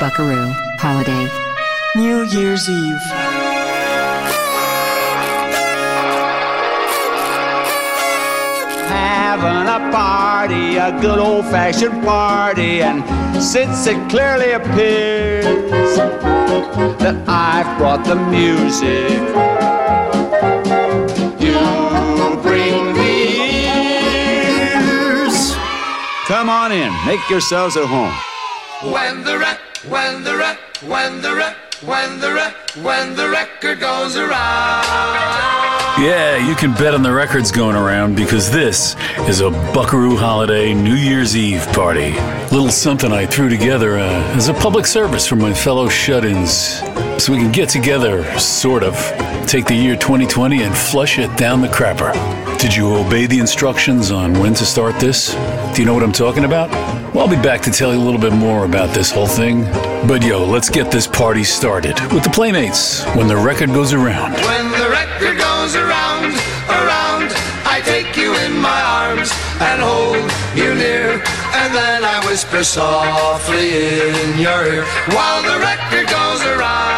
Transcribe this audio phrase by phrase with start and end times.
[0.00, 1.28] Buckaroo Holiday.
[1.96, 3.00] New Year's Eve.
[8.88, 13.02] having a party, a good old fashioned party, and
[13.42, 15.44] since it clearly appears
[16.98, 19.10] that I've brought the music,
[21.40, 21.58] you
[22.42, 23.16] bring the
[24.74, 25.54] ears.
[26.26, 28.14] Come on in, make yourselves at home.
[28.92, 29.58] When the rec,
[29.88, 34.84] when the rec, when the rec, when the rec, when the record goes around.
[36.00, 38.96] Yeah, you can bet on the records going around because this
[39.28, 42.12] is a Buckaroo Holiday New Year's Eve party.
[42.50, 46.80] Little something I threw together uh, as a public service for my fellow shut ins.
[47.22, 48.94] So we can get together, sort of,
[49.46, 52.12] take the year 2020 and flush it down the crapper.
[52.58, 55.34] Did you obey the instructions on when to start this?
[55.74, 56.70] Do you know what I'm talking about?
[57.12, 59.64] Well, I'll be back to tell you a little bit more about this whole thing.
[60.06, 64.34] But yo, let's get this party started with the Playmates when the record goes around.
[64.34, 66.30] When the record goes around,
[66.70, 67.34] around,
[67.66, 71.18] I take you in my arms and hold you near.
[71.58, 76.94] And then I whisper softly in your ear while the record goes around.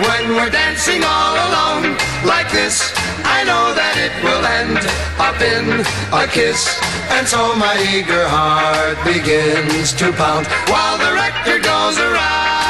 [0.00, 2.93] When we're dancing all alone like this,
[3.44, 4.80] know that it will end
[5.20, 6.80] up in a kiss.
[7.12, 12.64] And so my eager heart begins to pound while the record goes around.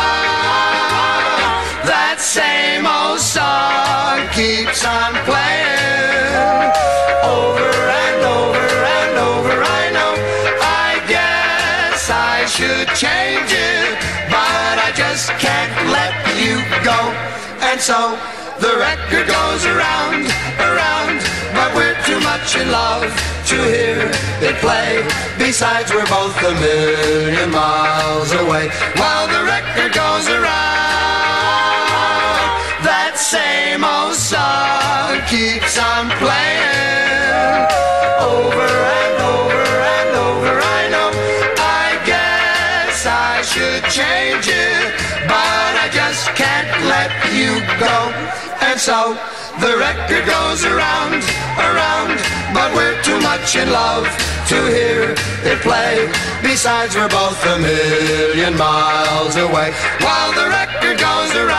[1.86, 6.74] That same old song keeps on playing
[7.22, 8.66] over and over
[8.98, 9.54] and over.
[9.54, 10.12] I know
[10.58, 13.94] I guess I should change it,
[14.26, 16.98] but I just can't let you go.
[17.62, 18.18] And so
[18.60, 21.18] the record goes around, around,
[21.54, 23.02] but we're too much in love
[23.46, 24.10] to hear
[24.40, 25.02] it play.
[25.38, 30.54] Besides, we're both a million miles away while the record goes around.
[32.86, 37.66] That same old song keeps on playing
[38.22, 38.70] over
[39.02, 39.64] and over
[39.98, 40.52] and over.
[40.60, 41.10] I know,
[41.58, 44.94] I guess I should change it,
[45.26, 48.43] but I just can't let you go.
[48.74, 49.14] And so
[49.62, 51.22] the record goes around,
[51.62, 52.18] around,
[52.50, 54.02] but we're too much in love
[54.50, 55.14] to hear
[55.46, 56.10] it play.
[56.42, 59.70] Besides, we're both a million miles away
[60.02, 61.54] while the record goes around.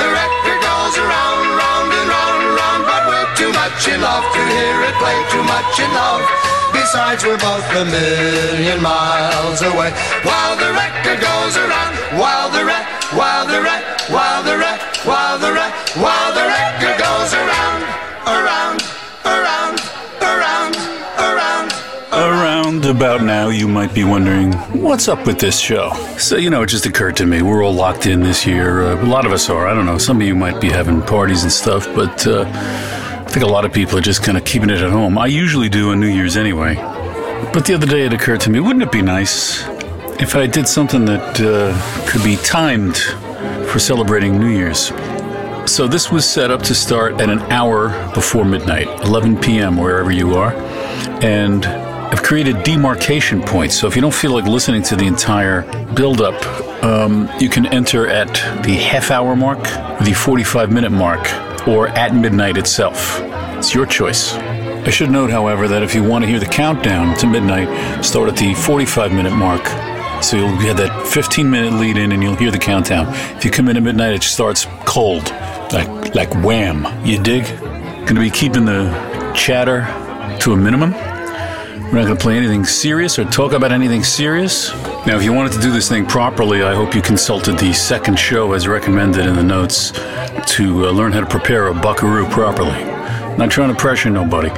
[0.00, 4.40] The record goes around, round and round, round, but we're too much in love to
[4.48, 5.18] hear it play.
[5.28, 6.24] Too much in love.
[6.72, 9.92] Besides, we're both a million miles away
[10.24, 15.38] while the record goes around, while the record while the re- while the re- while
[15.38, 17.82] the re- while the record goes around,
[18.26, 18.82] around,
[19.26, 19.80] around,
[20.22, 20.76] around,
[21.18, 21.72] around.
[22.12, 25.92] Around about now, you might be wondering, what's up with this show?
[26.18, 28.82] So, you know, it just occurred to me, we're all locked in this year.
[28.82, 29.66] Uh, a lot of us are.
[29.66, 29.98] I don't know.
[29.98, 33.66] Some of you might be having parties and stuff, but uh, I think a lot
[33.66, 35.18] of people are just kind of keeping it at home.
[35.18, 36.76] I usually do on New Year's anyway.
[37.52, 39.66] But the other day it occurred to me, wouldn't it be nice
[40.22, 42.96] if I did something that uh, could be timed
[43.66, 44.92] for celebrating New Year's.
[45.66, 50.12] So this was set up to start at an hour before midnight, 11 p.m., wherever
[50.12, 50.52] you are.
[51.24, 53.76] And I've created demarcation points.
[53.76, 55.62] So if you don't feel like listening to the entire
[55.94, 56.40] build-up,
[56.84, 58.32] um, you can enter at
[58.62, 59.64] the half hour mark,
[60.04, 61.26] the 45 minute mark,
[61.66, 63.18] or at midnight itself.
[63.58, 64.34] It's your choice.
[64.34, 68.28] I should note, however, that if you want to hear the countdown to midnight, start
[68.28, 69.64] at the 45 minute mark
[70.22, 73.06] so you'll get that 15 minute lead in and you'll hear the countdown.
[73.36, 75.30] If you come in at midnight, it starts cold,
[75.72, 76.86] like like wham.
[77.04, 77.44] You dig?
[77.44, 78.90] Going to be keeping the
[79.34, 79.82] chatter
[80.40, 80.92] to a minimum.
[80.92, 84.72] We're not going to play anything serious or talk about anything serious.
[85.06, 88.18] Now, if you wanted to do this thing properly, I hope you consulted the second
[88.18, 89.90] show as recommended in the notes
[90.54, 92.82] to uh, learn how to prepare a buckaroo properly.
[93.36, 94.48] Not trying to pressure nobody,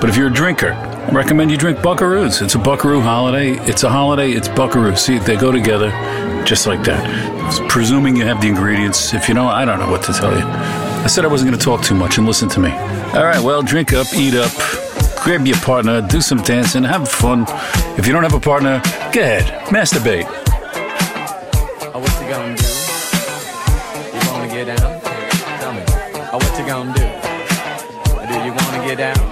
[0.00, 0.72] but if you're a drinker,
[1.10, 2.42] recommend you drink Buckaroos.
[2.42, 3.52] It's a Buckaroo holiday.
[3.68, 4.32] It's a holiday.
[4.32, 4.96] It's Buckaroo.
[4.96, 5.90] See, they go together
[6.44, 7.68] just like that.
[7.68, 9.12] Presuming you have the ingredients.
[9.14, 10.44] If you don't, I don't know what to tell you.
[10.44, 12.70] I said I wasn't going to talk too much and listen to me.
[12.70, 14.52] All right, well, drink up, eat up,
[15.22, 17.44] grab your partner, do some dancing, have fun.
[17.98, 18.80] If you don't have a partner,
[19.12, 20.26] go ahead, masturbate.
[21.92, 22.64] Oh, what you gonna do?
[24.14, 25.00] You wanna get down?
[25.60, 25.82] Tell me.
[26.32, 27.06] Oh, what you gonna do?
[28.28, 29.31] Do you wanna get down?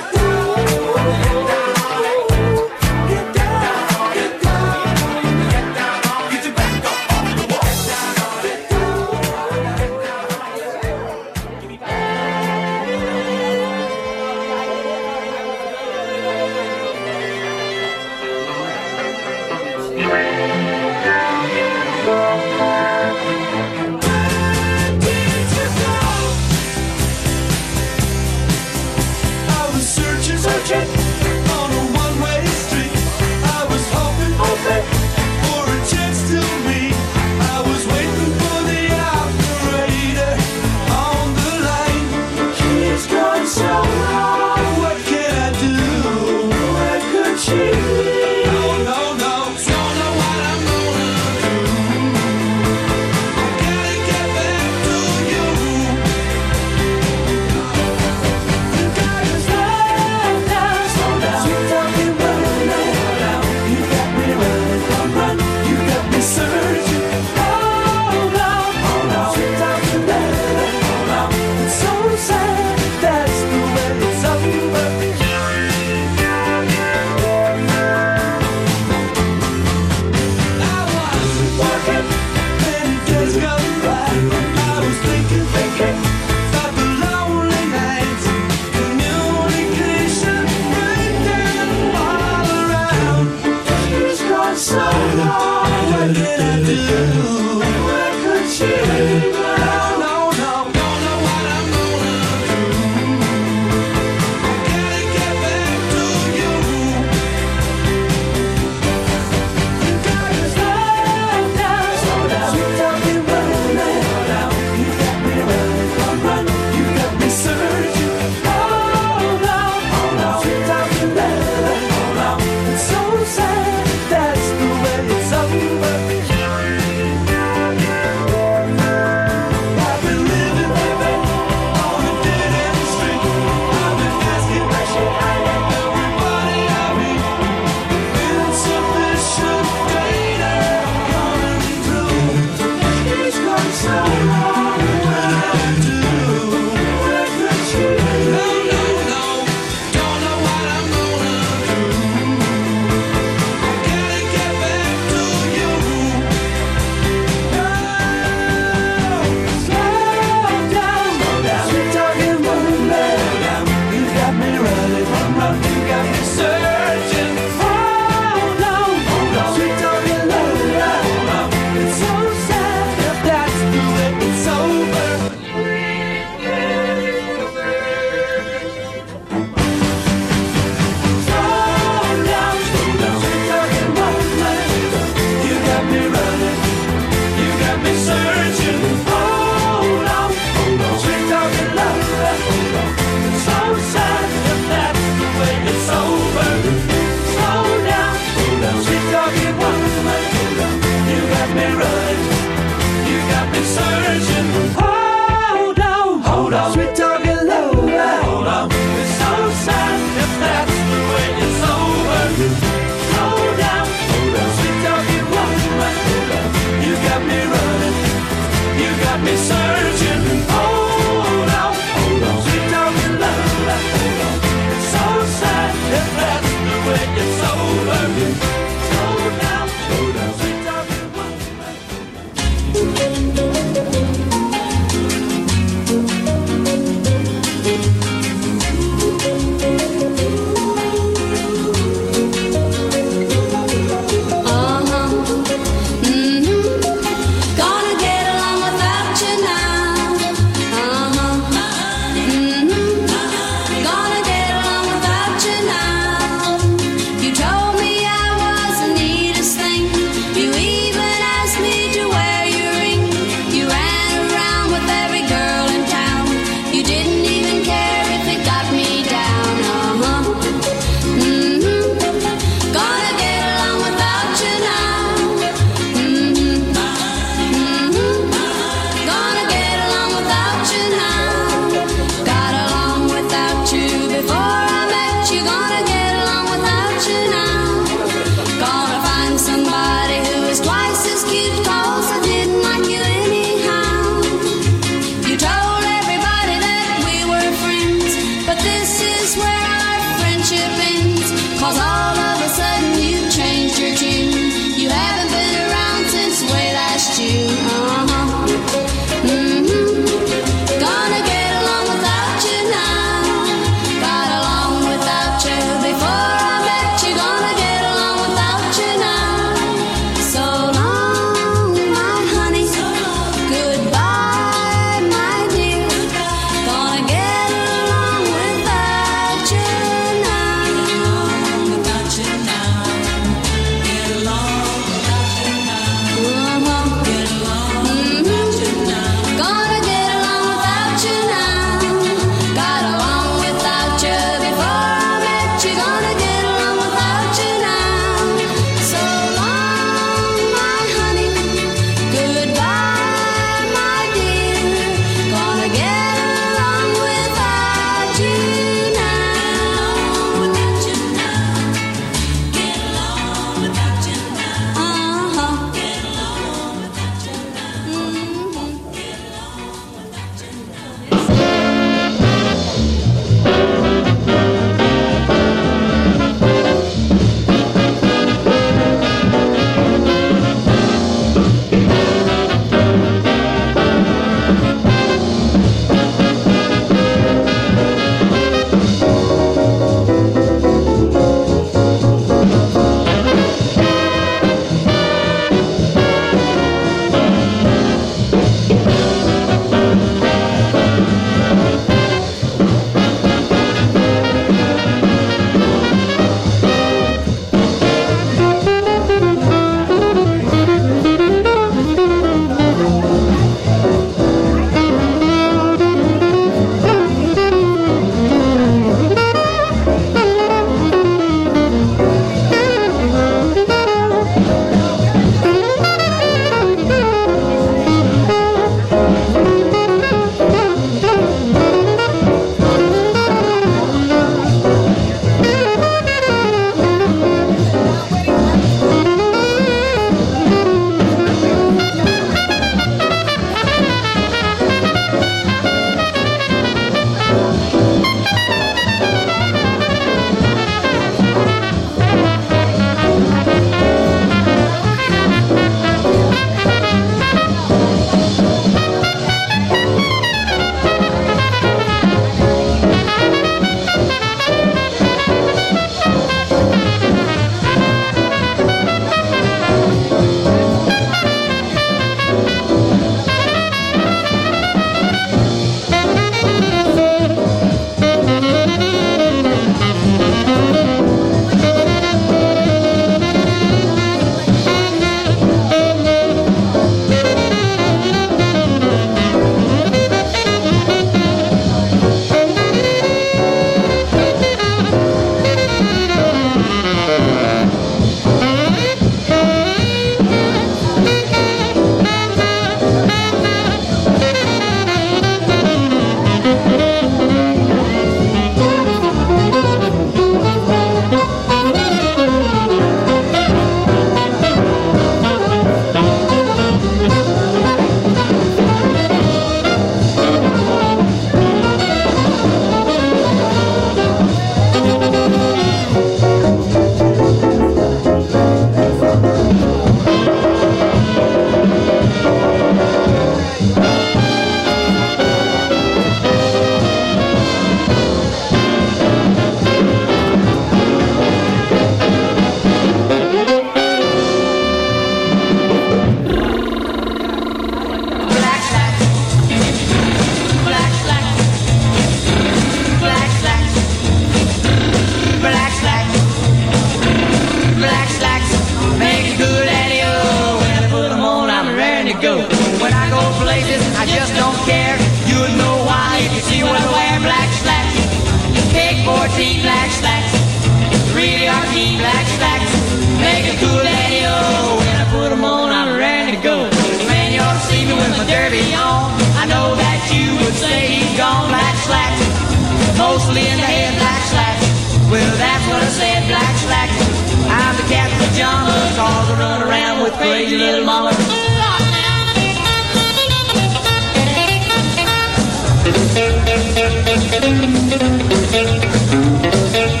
[599.42, 600.00] Well,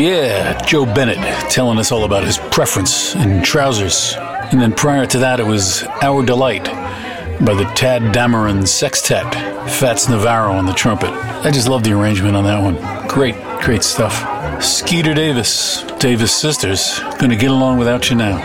[0.00, 1.18] Yeah, Joe Bennett
[1.50, 4.14] telling us all about his preference in trousers.
[4.50, 9.30] And then prior to that, it was Our Delight by the Tadd Dameron Sextet,
[9.70, 11.10] Fats Navarro on the trumpet.
[11.10, 13.08] I just love the arrangement on that one.
[13.08, 14.62] Great, great stuff.
[14.62, 18.38] Skeeter Davis, Davis Sisters, gonna get along without you now.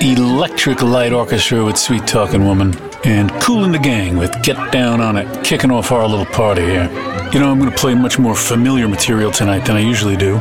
[0.00, 5.00] Electric Light Orchestra with Sweet Talking Woman, and Kool and the Gang with Get Down
[5.00, 6.88] on It, kicking off our little party here.
[7.32, 10.40] You know, I'm gonna play much more familiar material tonight than I usually do.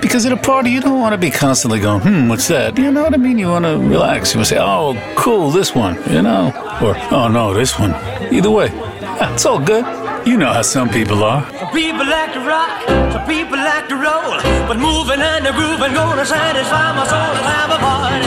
[0.00, 2.78] Because at a party, you don't want to be constantly going, hmm, what's that?
[2.78, 3.38] You know what I mean?
[3.38, 4.32] You want to relax.
[4.32, 6.52] You want to say, oh, cool, this one, you know?
[6.80, 7.92] Or, oh, no, this one.
[8.32, 9.84] Either way, it's all good.
[10.26, 11.42] You know how some people are.
[11.58, 12.82] Some people like to rock,
[13.12, 14.36] some people like to roll,
[14.68, 17.32] but moving and the grooving gonna satisfy my soul.
[17.34, 18.26] Let's have a party.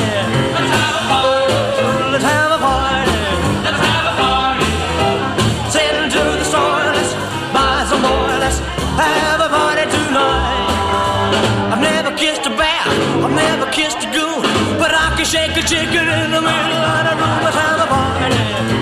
[0.55, 1.53] Let's have a party.
[2.11, 3.11] Let's have a party.
[3.65, 4.71] Let's have a party.
[5.69, 7.13] Sitting to the store, let's
[7.53, 8.39] buy some more.
[8.39, 8.59] Let's
[8.97, 10.60] have a party tonight.
[11.81, 12.83] I've never kissed a bear,
[13.25, 14.43] I've never kissed a goon,
[14.77, 17.43] but I can shake a chicken in the middle of the room.
[17.43, 18.80] Let's have a party.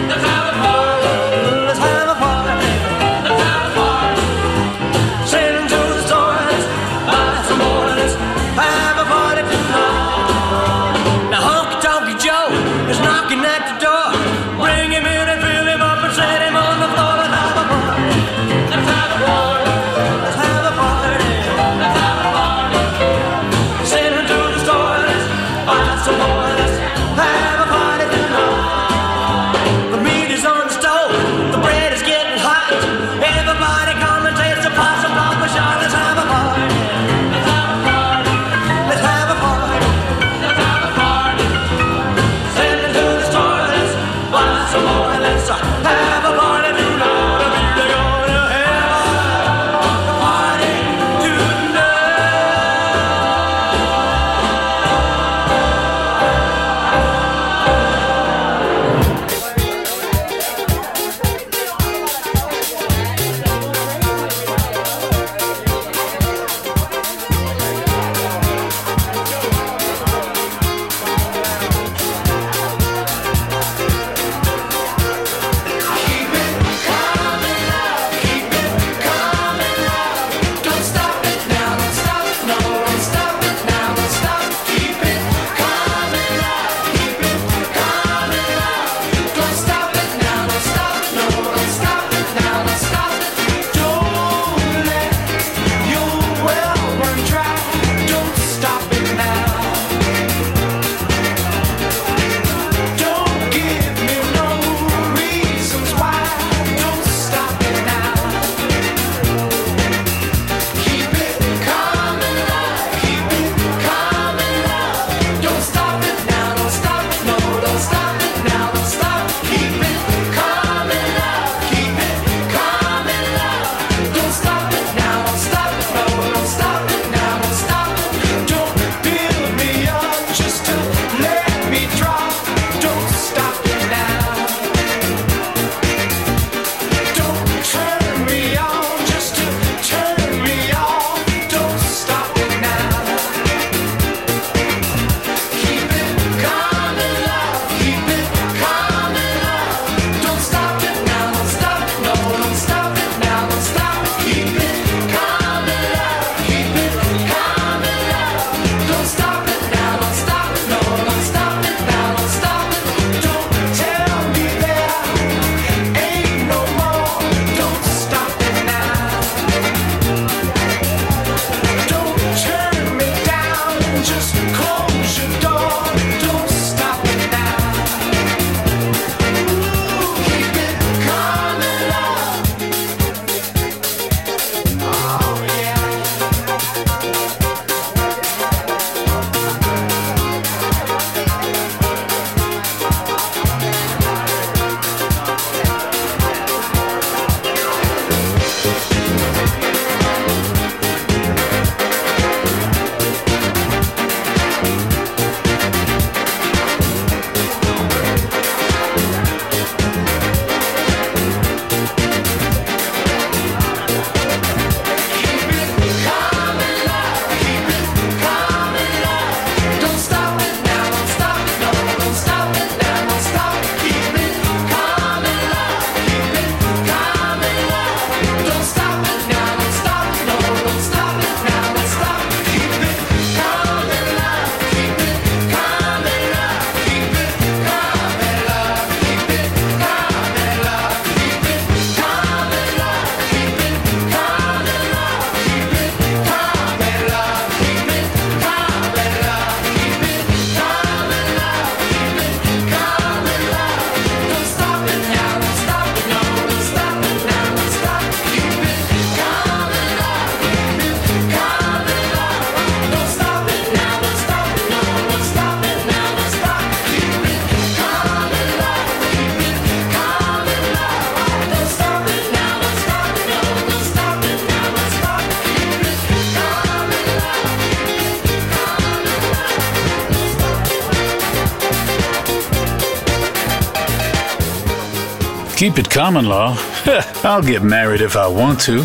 [285.59, 286.55] Keep it common law.
[287.25, 288.79] I'll get married if I want to.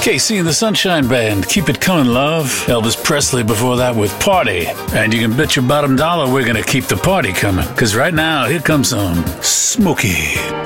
[0.00, 2.46] KC and the Sunshine Band, Keep It Coming Love.
[2.66, 4.68] Elvis Presley before that with Party.
[4.94, 7.66] And you can bet your bottom dollar we're gonna keep the party coming.
[7.76, 10.61] Cause right now, here comes some Smokey.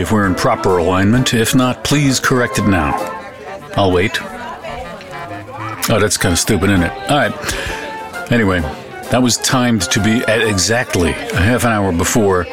[0.00, 1.34] 11:30 if we're in proper alignment.
[1.34, 2.94] If not, please correct it now.
[3.76, 4.18] I'll wait.
[5.88, 6.92] Oh, that's kind of stupid, isn't it?
[7.10, 8.32] All right.
[8.32, 8.60] Anyway,
[9.10, 12.44] that was timed to be at exactly a half an hour before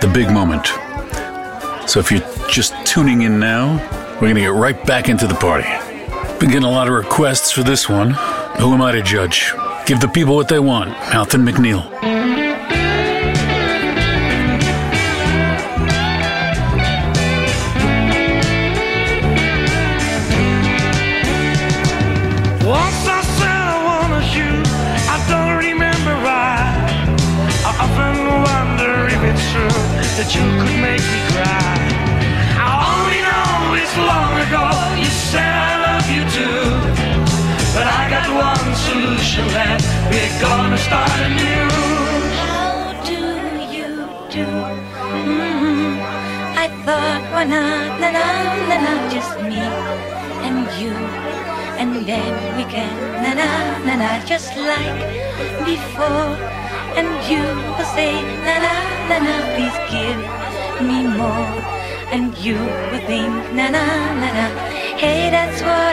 [0.00, 0.66] the big moment.
[1.88, 3.76] So if you're just tuning in now,
[4.14, 5.68] we're going to get right back into the party.
[6.38, 8.10] Been getting a lot of requests for this one.
[8.58, 9.52] Who am I to judge?
[9.86, 10.90] Give the people what they want.
[10.90, 12.15] Mouth and MacNeal.
[54.36, 55.00] just like
[55.64, 56.28] before.
[56.98, 57.42] And you
[57.76, 58.12] will say,
[58.46, 58.76] la la
[59.08, 60.20] la la, please give
[60.88, 61.48] me more.
[62.14, 62.58] And you
[62.90, 63.84] will think, na na
[64.20, 64.46] na na,
[65.00, 65.85] hey, that's what.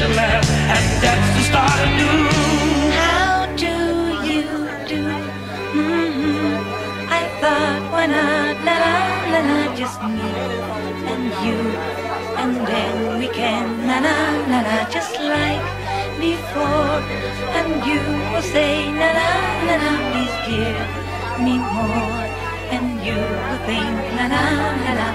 [0.00, 2.28] nation laugh, and that's to start anew.
[3.00, 3.76] How do
[4.28, 4.46] you
[4.88, 5.02] do?
[5.76, 7.12] Mm-hmm.
[7.20, 8.56] I thought why not?
[8.56, 8.80] I
[9.32, 10.30] la la la just me
[11.12, 11.60] and you,
[12.40, 14.16] and then we can na na
[14.50, 15.64] na na, just like
[16.18, 17.00] before,
[17.58, 18.00] and you
[18.32, 19.30] will say na na
[19.66, 20.88] na na, please give
[21.44, 22.20] me more,
[22.74, 24.42] and you will think na na
[24.84, 25.08] na na,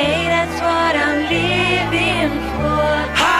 [0.00, 3.39] Hey, that's what I'm living for.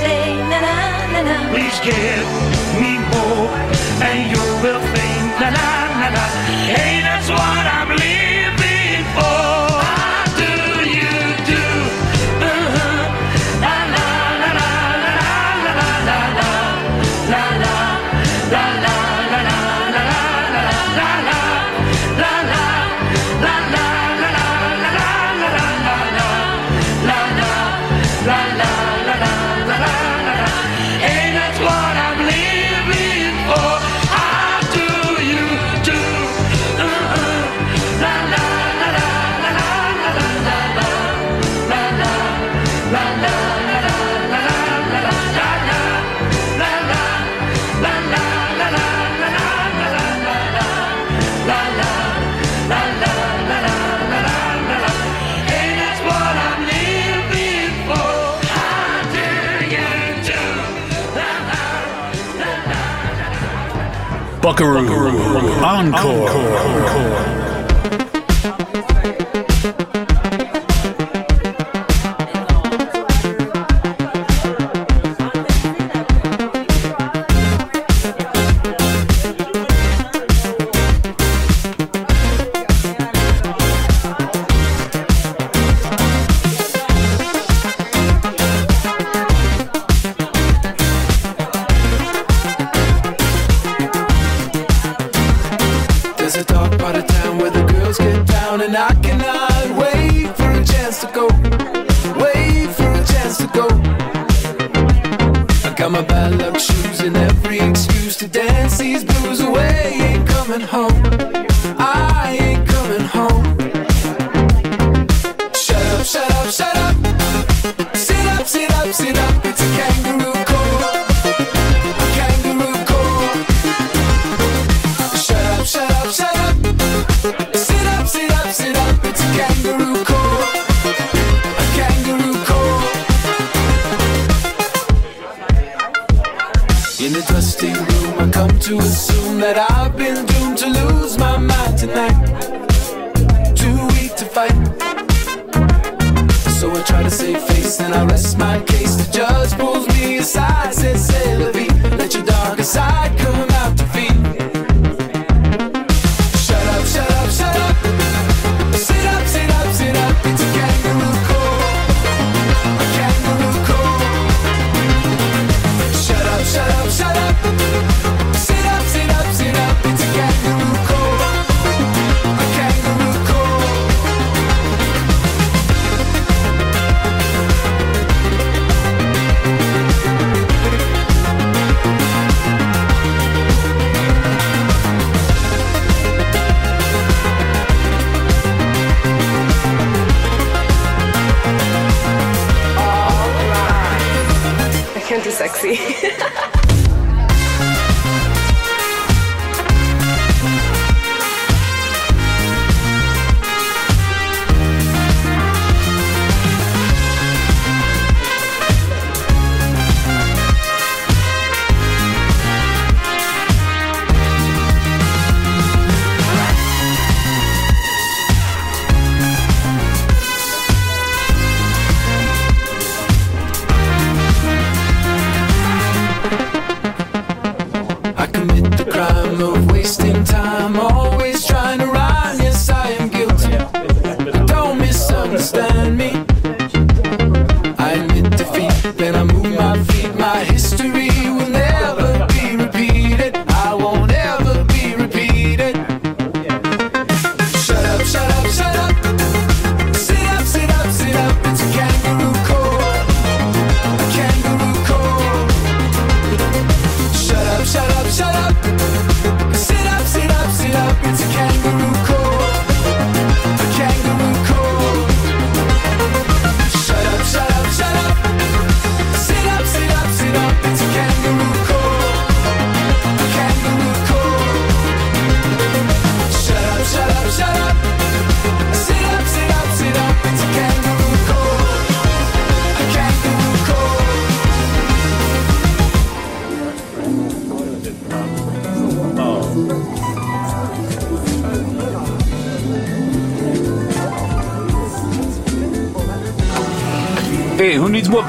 [0.00, 0.76] say na na
[1.12, 1.36] na na.
[1.52, 2.26] Please give
[2.82, 3.50] me more,
[4.08, 5.68] and you will think na na
[6.00, 6.24] na na.
[6.74, 8.53] Hey, that's what I'm leaving.
[64.54, 65.08] Buckaroo, Buckaroo.
[65.64, 66.30] Encore.
[66.30, 66.54] Encore.
[66.54, 67.33] Encore.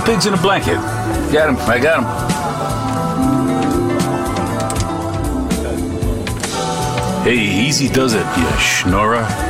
[0.05, 0.75] pigs in a blanket.
[1.33, 1.57] Got him.
[1.67, 2.35] I got him.
[7.23, 9.44] Hey, easy does it, you schnorrer.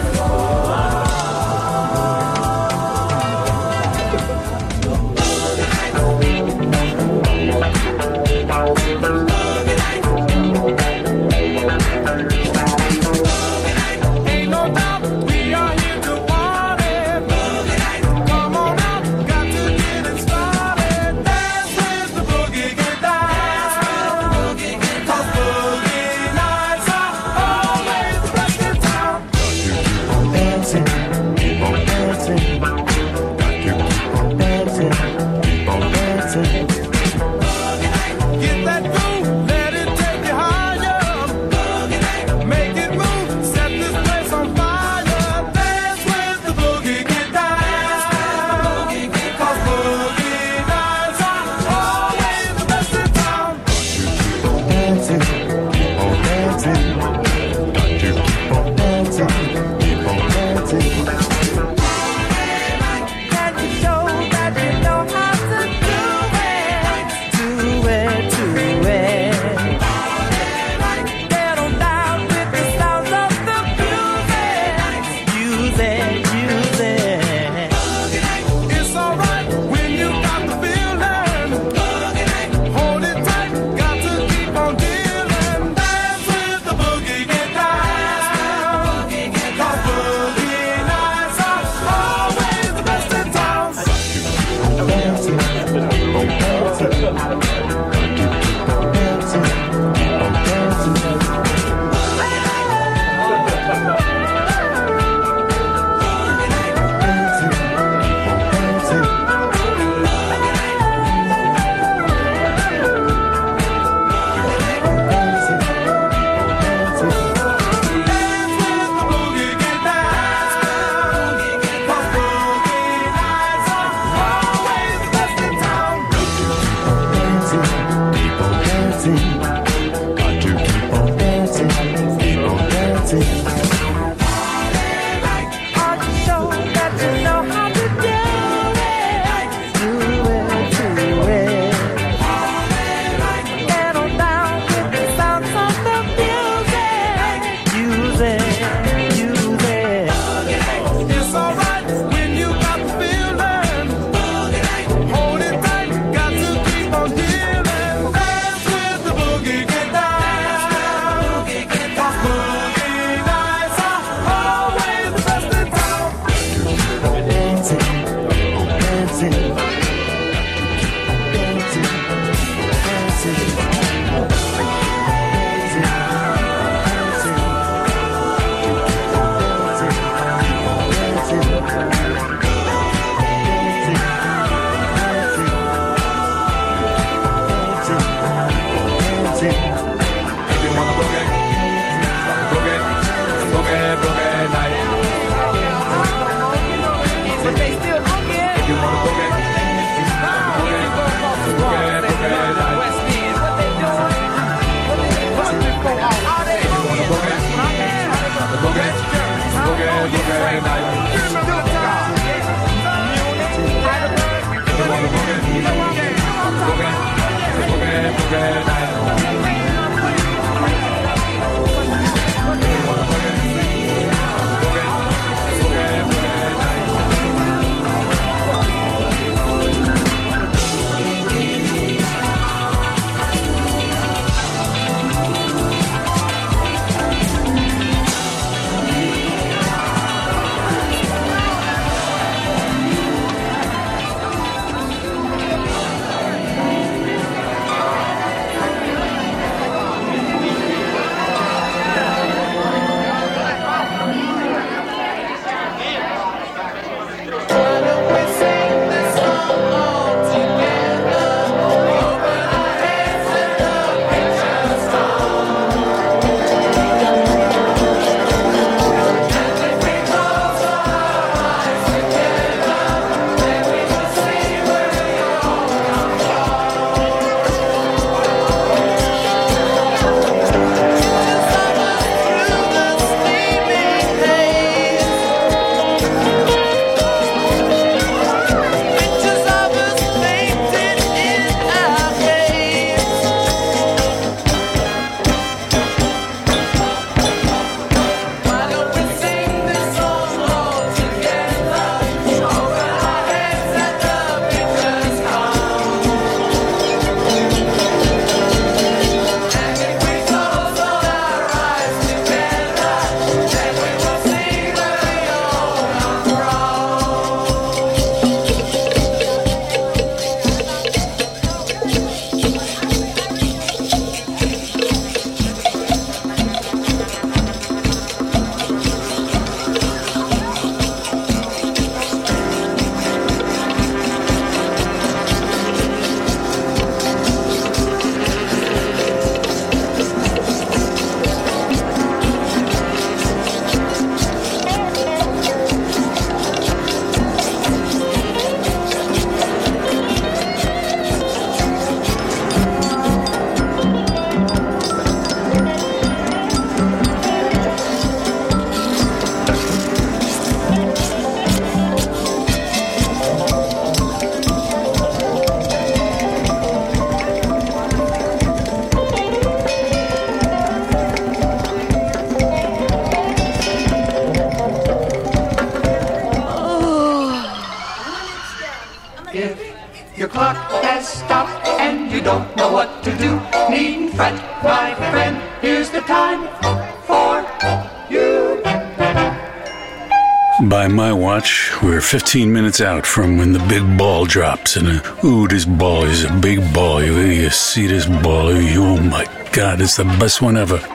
[392.16, 394.78] 15 minutes out from when the big ball drops.
[394.78, 397.04] And uh, ooh, this ball is a big ball.
[397.04, 398.52] You, you see this ball?
[398.54, 400.80] Oh my God, it's the best one ever.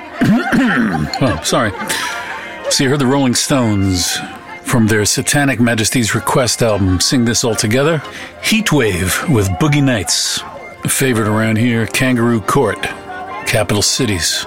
[1.21, 1.73] oh, sorry.
[2.71, 4.17] So you heard the Rolling Stones
[4.63, 7.99] from their Satanic Majesties Request album sing this all together.
[8.41, 10.41] Heatwave with Boogie Nights.
[10.85, 12.81] A favorite around here, Kangaroo Court,
[13.47, 14.47] Capital Cities.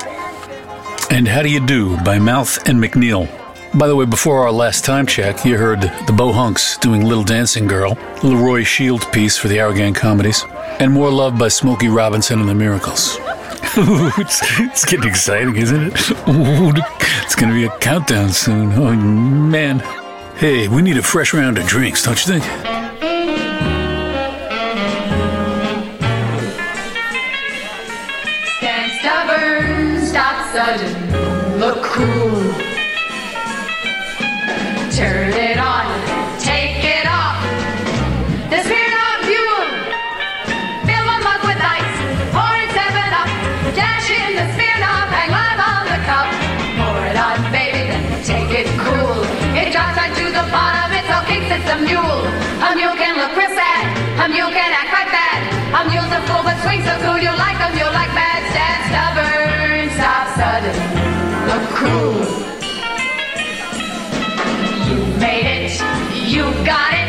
[1.12, 3.43] And How Do You Do by Mouth and MacNeal.
[3.76, 7.24] By the way, before our last time check, you heard the Beau Hunks doing Little
[7.24, 10.46] Dancing Girl, Leroy Shield piece for the Arrogant Comedies,
[10.80, 13.18] and More Love by Smokey Robinson and the Miracles.
[14.20, 15.94] it's, it's getting exciting, isn't it?
[17.24, 18.74] it's going to be a countdown soon.
[18.74, 19.80] Oh, man.
[20.38, 22.44] Hey, we need a fresh round of drinks, don't you think?
[28.58, 32.43] Stand stubborn, stop sudden, look cool.
[51.64, 52.20] It's a mule.
[52.68, 53.84] A mule can look real sad,
[54.20, 55.40] a mule can act like that.
[55.80, 58.44] A mule's a fool, but swing so cool, you like a mule like mad.
[58.52, 60.76] Stand stubborn, stop sudden,
[61.48, 62.20] look cool.
[64.88, 65.80] You made it,
[66.28, 67.03] you got it.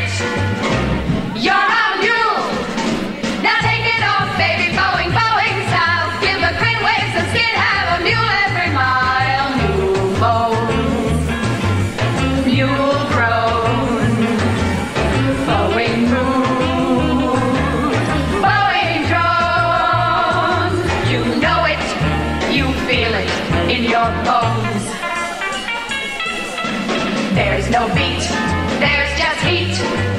[27.88, 28.22] Beat,
[28.80, 30.13] there's just heat.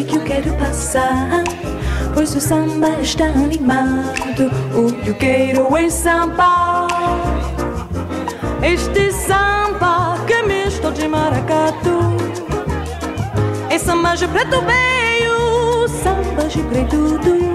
[0.00, 1.44] Frente que eu quero passar.
[2.14, 6.86] Pois o samba está animado, o que eu quero é samba.
[8.62, 12.16] Este samba que é misto de maracatu.
[13.68, 17.50] É samba de preto veio, samba de preto du.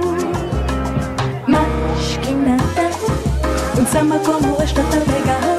[1.48, 2.92] Mas que nada,
[3.80, 5.55] um samba como este tá legal.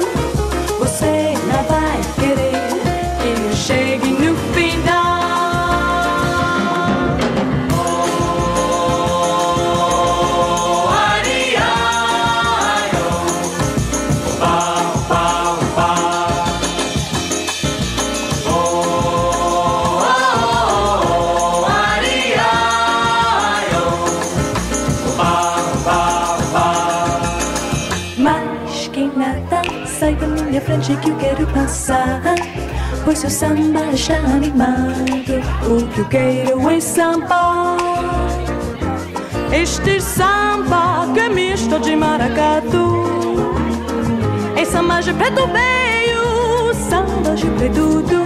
[30.87, 32.21] Frente que eu quero passar.
[33.03, 35.05] Pois seu samba está animado,
[35.69, 37.77] o que eu quero é samba.
[39.51, 43.05] Este samba que é misto de maracatu.
[44.55, 48.23] É samba de preto veio, samba de preto du.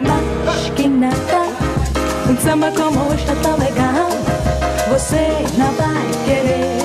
[0.00, 1.48] Mas quem nada,
[2.28, 4.08] um samba como este tá legal.
[4.90, 6.78] Você não vai querer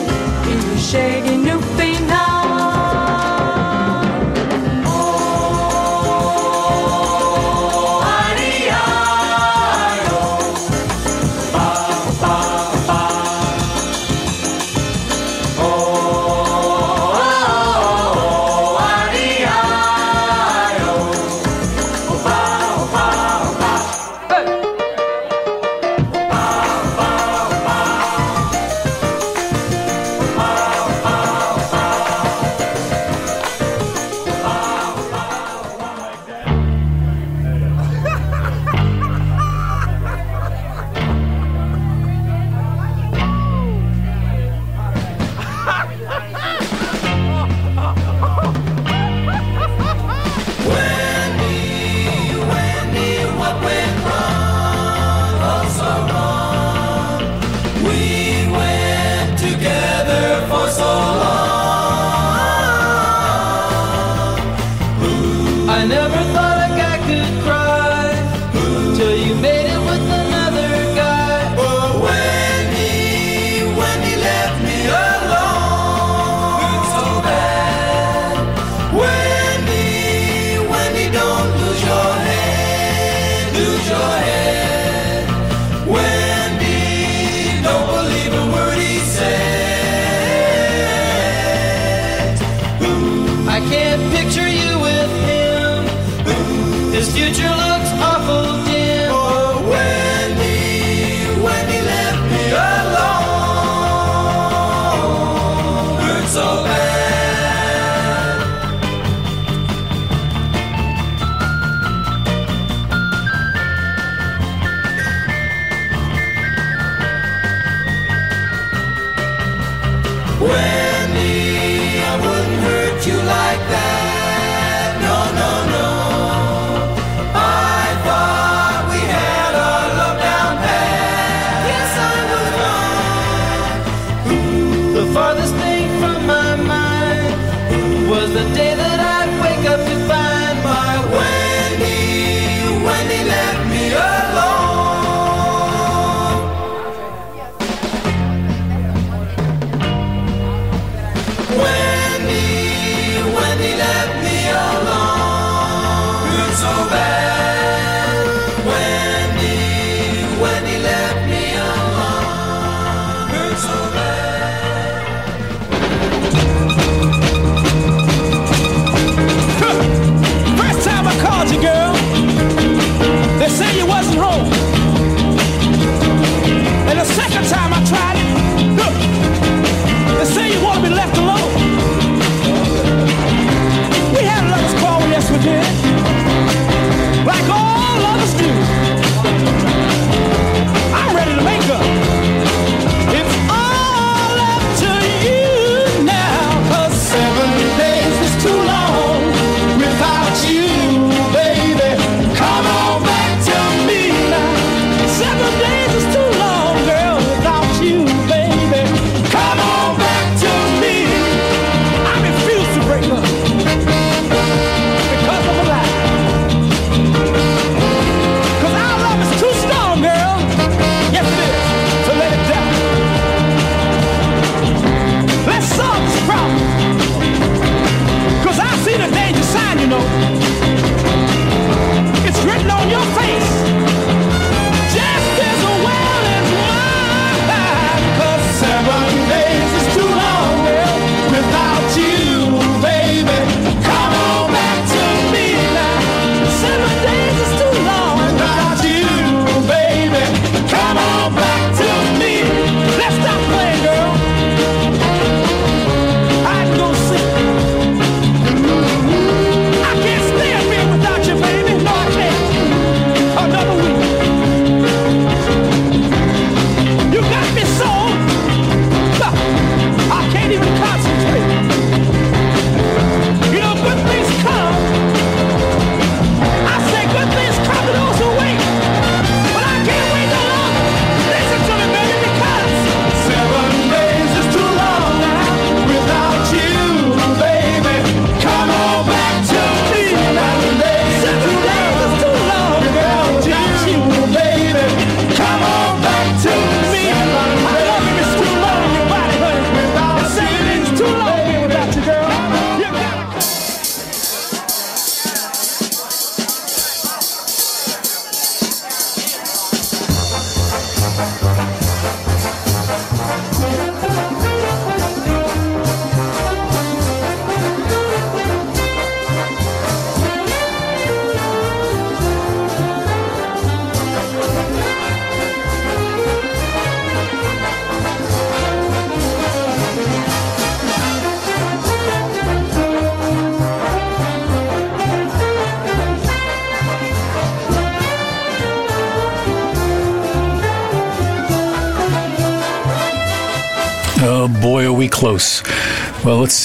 [0.43, 1.46] que eu chegue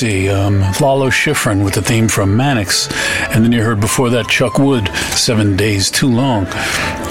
[0.02, 2.88] see, um, Lalo Schifrin with the theme from Mannix,
[3.30, 6.44] and then you heard before that Chuck Wood, Seven Days Too Long,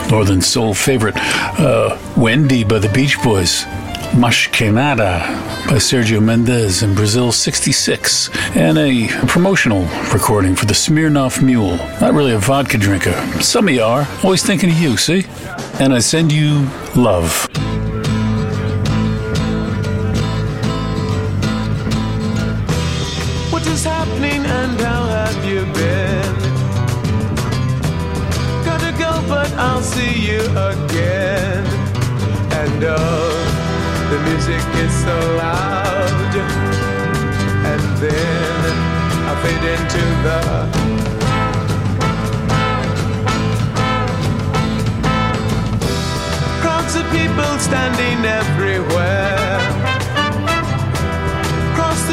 [0.09, 3.63] Northern Soul favorite, uh, Wendy by the Beach Boys,
[4.13, 5.19] Mas Que Nada
[5.69, 11.77] by Sergio Mendes in Brasil 66, and a promotional recording for the Smirnoff Mule.
[12.01, 13.13] Not really a vodka drinker.
[13.41, 14.05] Some of you are.
[14.21, 15.23] Always thinking of you, see?
[15.79, 16.67] And I send you
[16.97, 17.47] love.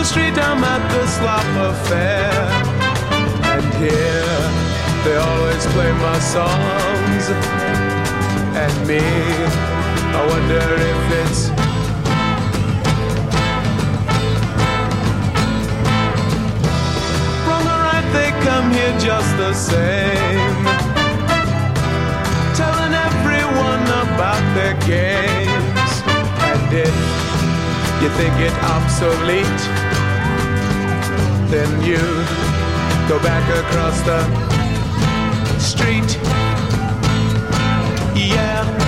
[0.09, 1.45] street I'm at the Slop
[1.87, 2.33] Fair.
[3.53, 4.41] And here
[5.05, 7.25] they always play my songs.
[8.63, 9.05] And me,
[10.17, 11.41] I wonder if it's.
[17.47, 20.65] Wrong or right, they come here just the same.
[22.57, 25.93] Telling everyone about their games.
[26.49, 27.18] And if
[28.01, 29.61] you think it obsolete?
[31.51, 31.99] Then you
[33.09, 34.21] go back across the
[35.59, 36.17] street.
[38.15, 38.88] Yeah.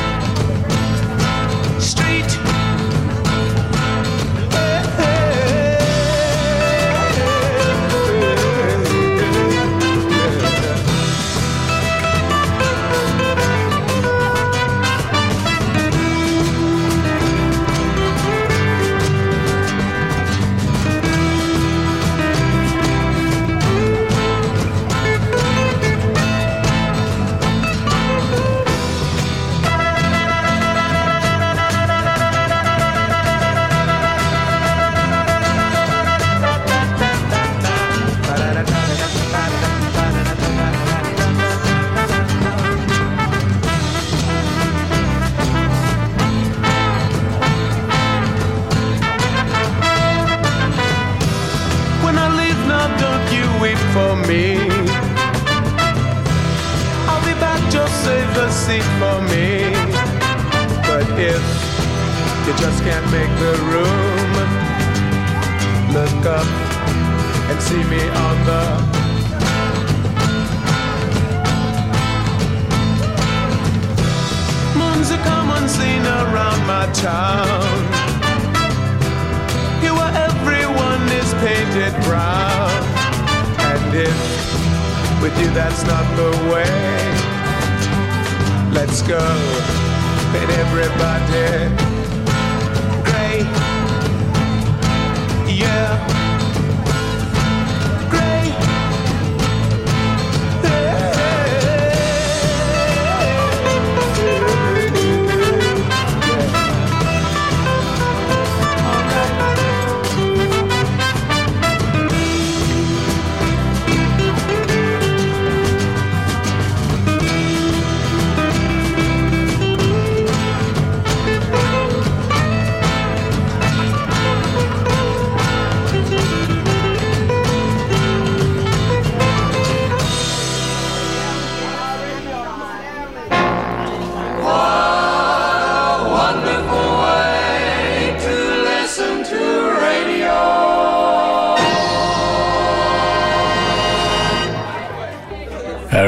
[62.81, 64.33] You can't make the room,
[65.93, 66.47] look up
[67.51, 68.64] and see me on the
[74.78, 77.81] Moon's a common scene around my town.
[79.83, 82.70] You are everyone is painted brown.
[83.59, 86.70] And if with you that's not the way,
[88.72, 89.20] let's go.
[90.33, 91.99] Paint everybody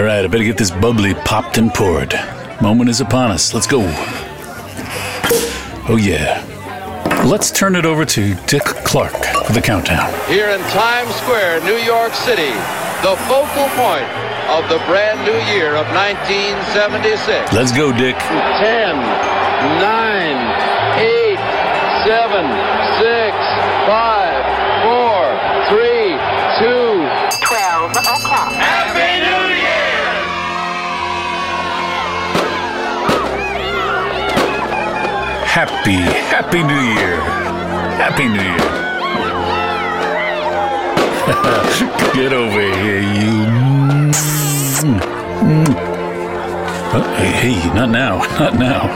[0.03, 2.13] All right, I better get this bubbly popped and poured.
[2.61, 3.55] Moment is upon us.
[3.55, 3.79] Let's go.
[5.87, 6.43] Oh, yeah.
[7.25, 9.15] Let's turn it over to Dick Clark
[9.47, 10.11] for the countdown.
[10.27, 12.51] Here in Times Square, New York City,
[13.07, 14.11] the focal point
[14.51, 17.53] of the brand new year of 1976.
[17.53, 18.19] Let's go, Dick.
[18.19, 19.07] 10, 9,
[20.99, 21.39] 8,
[22.11, 22.43] 7,
[22.99, 23.39] 6,
[23.87, 24.51] 5,
[24.83, 26.19] 4, 3,
[26.59, 27.07] 2,
[27.47, 28.51] 12 o'clock.
[28.59, 29.52] Happy New Year!
[35.53, 36.01] Happy,
[36.33, 37.21] happy New Year.
[38.01, 38.57] Happy New Year.
[42.15, 43.53] Get over here, you.
[47.43, 48.17] Hey, not now.
[48.39, 48.89] Not now.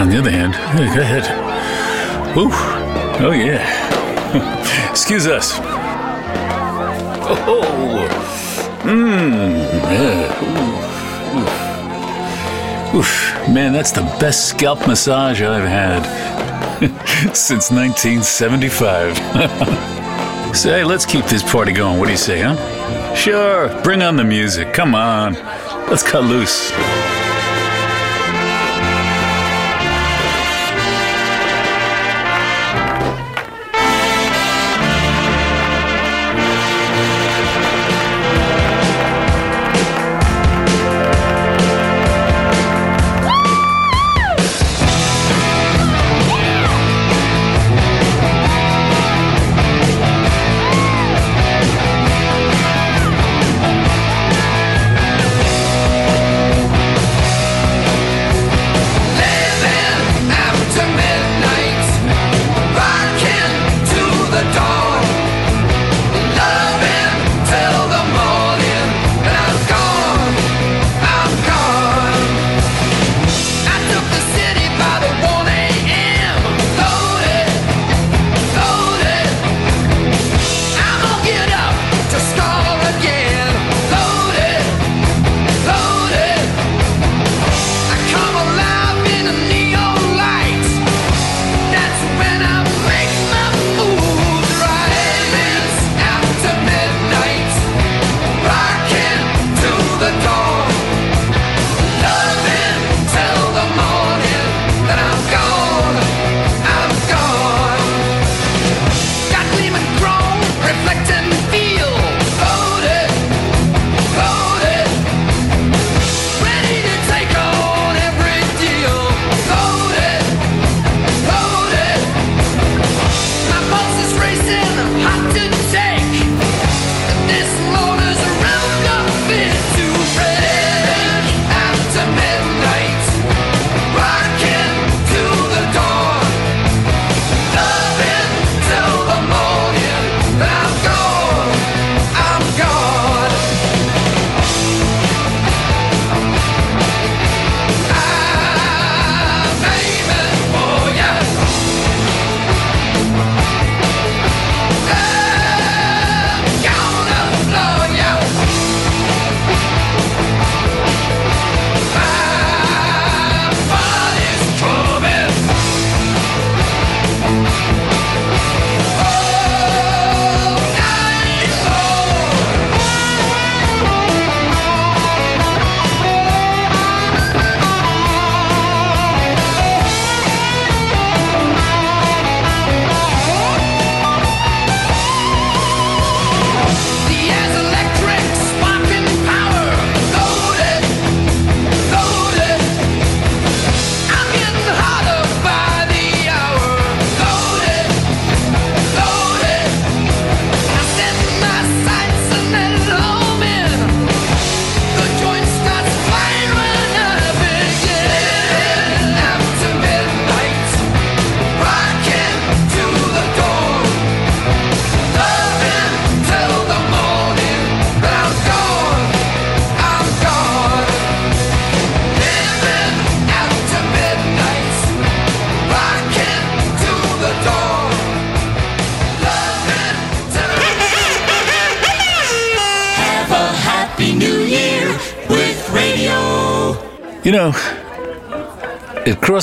[0.00, 1.24] On the other hand, go ahead.
[2.34, 2.48] Woo.
[3.20, 3.60] Oh, yeah.
[4.90, 5.58] Excuse us.
[7.28, 8.08] Oh,
[8.84, 9.52] Mmm.
[9.92, 10.44] Yeah.
[12.94, 12.98] Ooh.
[12.98, 13.37] Oof.
[13.48, 16.02] Man, that's the best scalp massage I've had
[17.34, 19.16] since 1975.
[20.56, 21.98] so, hey, let's keep this party going.
[21.98, 23.14] What do you say, huh?
[23.14, 23.68] Sure.
[23.82, 24.74] Bring on the music.
[24.74, 25.32] Come on.
[25.88, 26.70] Let's cut loose.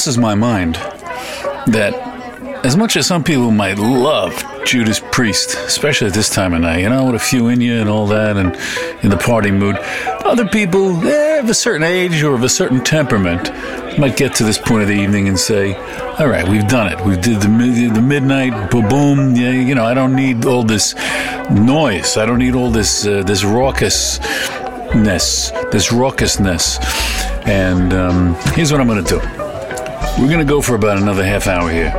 [0.05, 0.75] Crosses my mind
[1.65, 1.95] that
[2.63, 4.31] as much as some people might love
[4.63, 7.81] Judas Priest, especially at this time of night, you know, with a few in you
[7.81, 8.55] and all that, and
[9.03, 9.77] in the party mood,
[10.23, 13.49] other people eh, of a certain age or of a certain temperament
[13.97, 15.73] might get to this point of the evening and say,
[16.19, 17.03] "All right, we've done it.
[17.03, 17.47] We did the
[17.91, 19.35] the midnight boom boom.
[19.35, 20.93] Yeah, you know, I don't need all this
[21.49, 22.15] noise.
[22.15, 24.21] I don't need all this uh, this raucousness,
[25.71, 26.79] this raucousness."
[27.47, 29.34] And um, here's what I'm going to do.
[30.17, 31.91] We're going to go for about another half hour here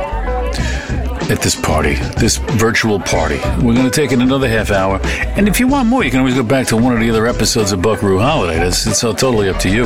[1.29, 3.37] at this party, this virtual party.
[3.61, 4.99] We're going to take it another half hour.
[5.03, 7.27] And if you want more, you can always go back to one of the other
[7.27, 8.59] episodes of Buckaroo Holiday.
[8.65, 9.83] It's all totally up to you.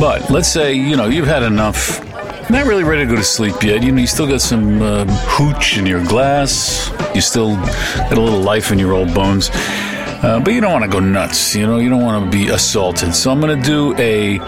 [0.00, 2.00] But let's say, you know, you've had enough.
[2.48, 3.82] Not really ready to go to sleep yet.
[3.82, 6.90] You know, you still got some uh, hooch in your glass.
[7.14, 9.50] You still got a little life in your old bones.
[9.52, 11.54] Uh, but you don't want to go nuts.
[11.54, 13.14] You know, you don't want to be assaulted.
[13.14, 14.38] So I'm going to do a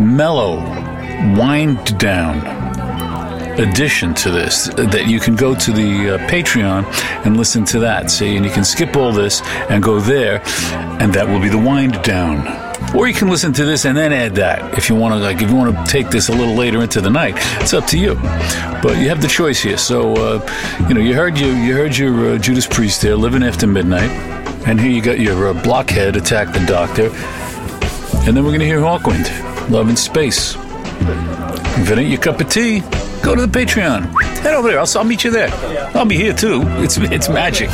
[0.00, 0.60] mellow,
[1.38, 2.60] wind down
[3.60, 6.84] addition to this that you can go to the uh, Patreon
[7.26, 8.10] and listen to that.
[8.10, 10.42] See, and you can skip all this and go there,
[11.00, 12.46] and that will be the wind down.
[12.96, 15.20] Or you can listen to this and then add that if you want to.
[15.20, 17.86] Like if you want to take this a little later into the night, it's up
[17.88, 18.14] to you.
[18.82, 19.76] But you have the choice here.
[19.76, 23.42] So uh, you know you heard you you heard your uh, Judas Priest there, living
[23.42, 24.10] after midnight,
[24.66, 27.10] and here you got your uh, blockhead attack the doctor,
[28.26, 30.56] and then we're gonna hear Hawkwind, Love in Space.
[31.02, 32.80] If it ain't your cup of tea,
[33.22, 34.04] go to the Patreon.
[34.40, 34.78] Head over there.
[34.78, 35.48] I'll, I'll meet you there.
[35.94, 36.62] I'll be here too.
[36.82, 37.70] It's it's magic.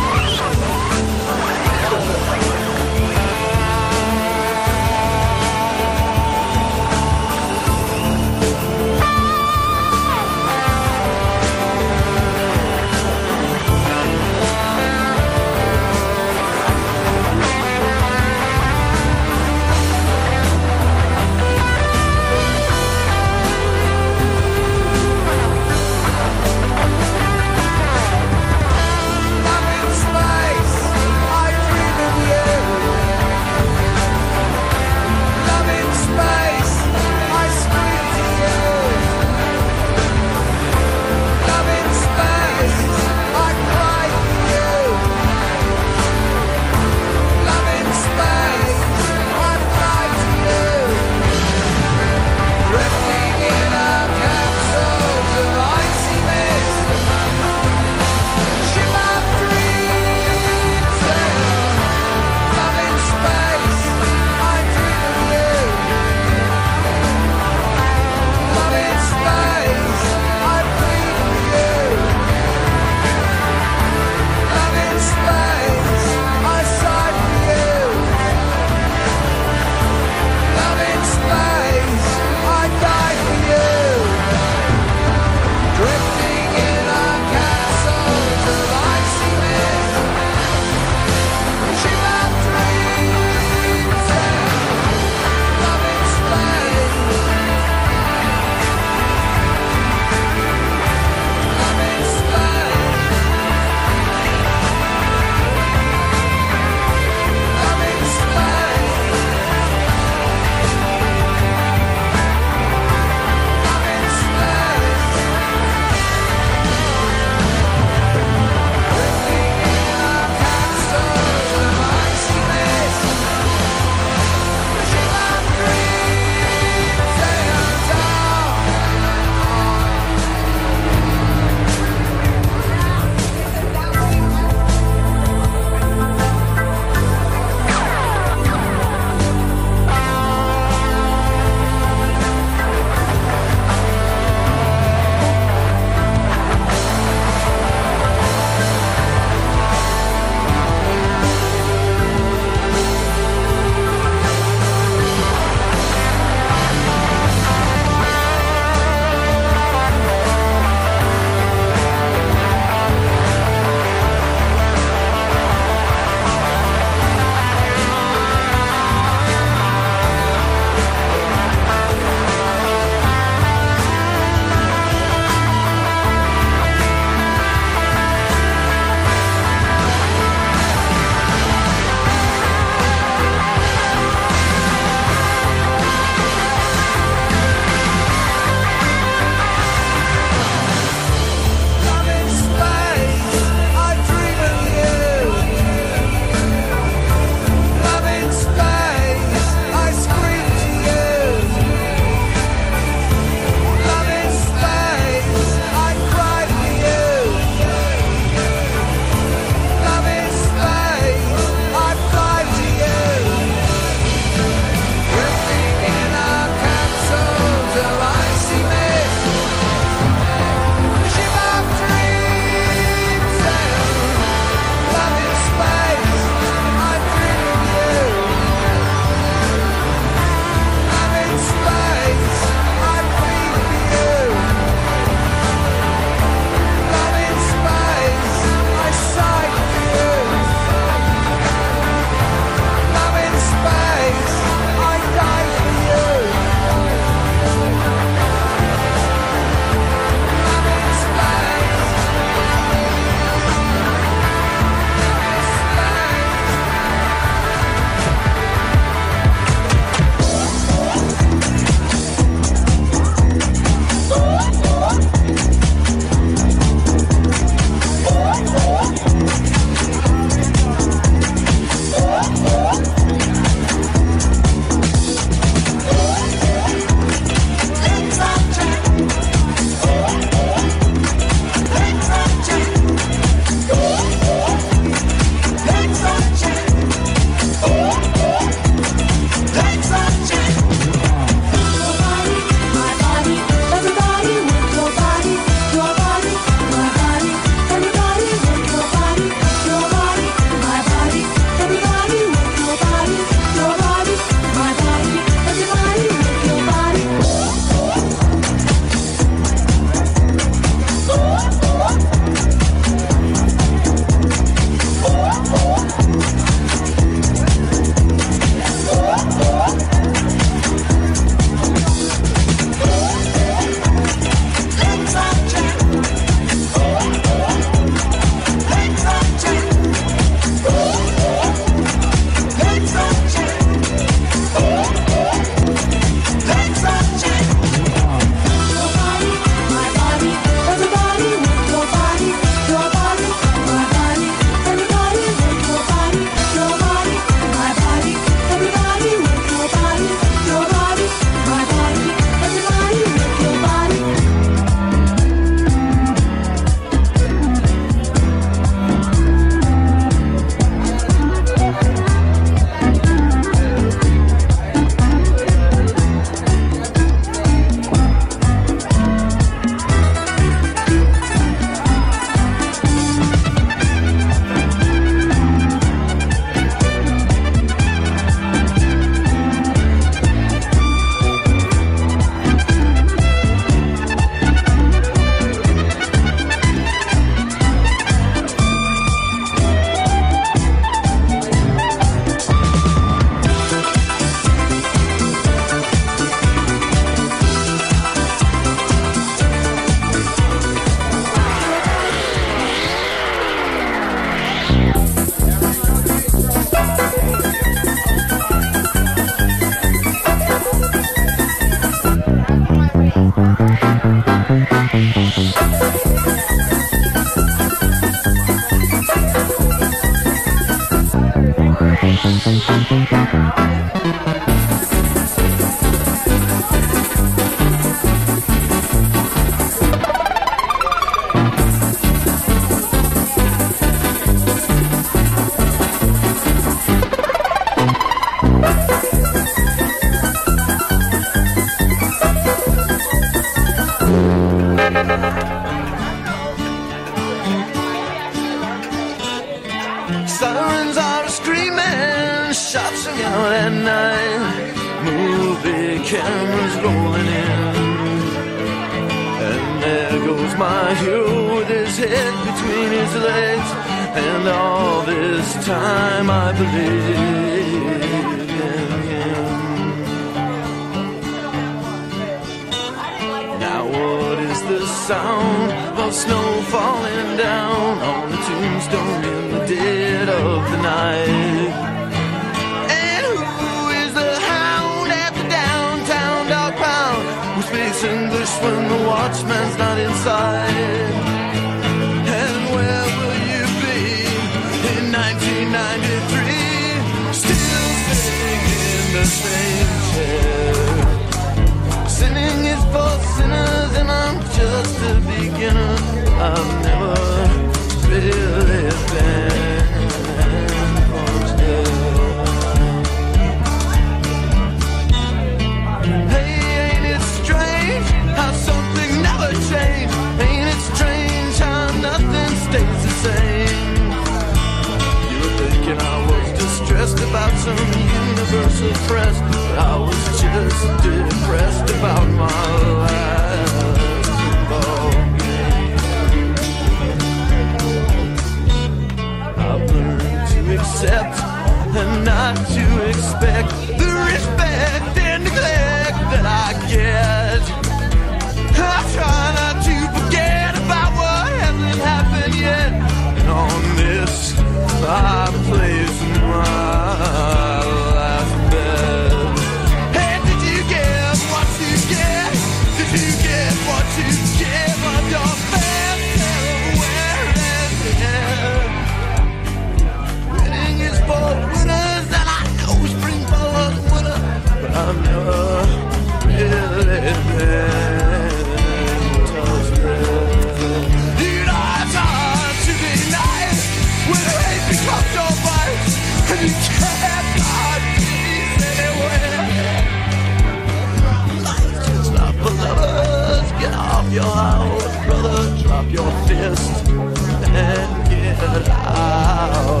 [596.50, 600.00] fist and get out.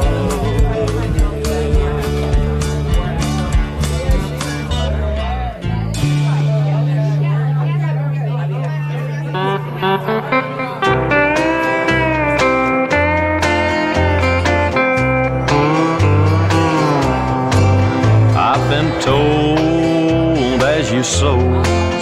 [18.36, 21.38] I've been told as you sow,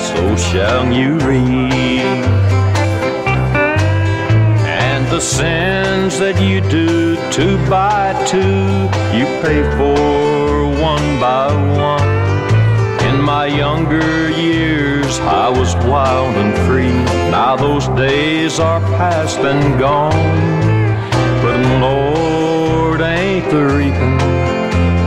[0.09, 1.68] so shall you reap.
[6.19, 8.39] that you do two by two,
[9.17, 11.47] you pay for one by
[11.79, 13.09] one.
[13.09, 16.93] In my younger years, I was wild and free.
[17.31, 20.11] Now those days are past and gone.
[21.43, 24.21] But Lord, ain't the reaping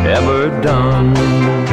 [0.08, 1.71] ever done?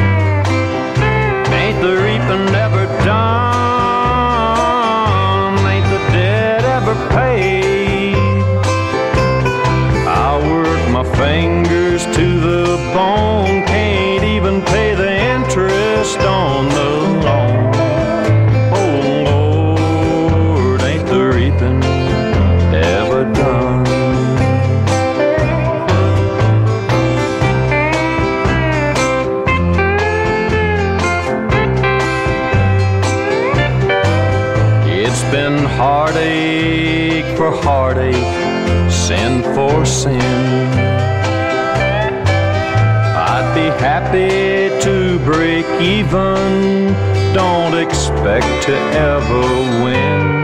[11.19, 16.89] Fingers to the bone, can't even pay the interest on the
[17.25, 17.73] loan.
[18.71, 21.83] Oh Lord, ain't the reaping
[22.73, 23.85] ever done?
[34.87, 40.68] It's been heartache for heartache, sin for sin.
[43.79, 46.93] Happy to break even,
[47.33, 49.41] don't expect to ever
[49.81, 50.43] win.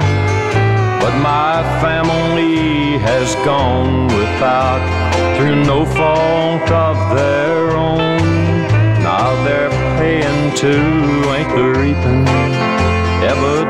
[1.02, 4.80] But my family has gone without
[5.36, 8.20] through no fault of their own.
[9.04, 10.72] Now they're paying to
[11.36, 12.26] ain't the reaping
[13.22, 13.65] ever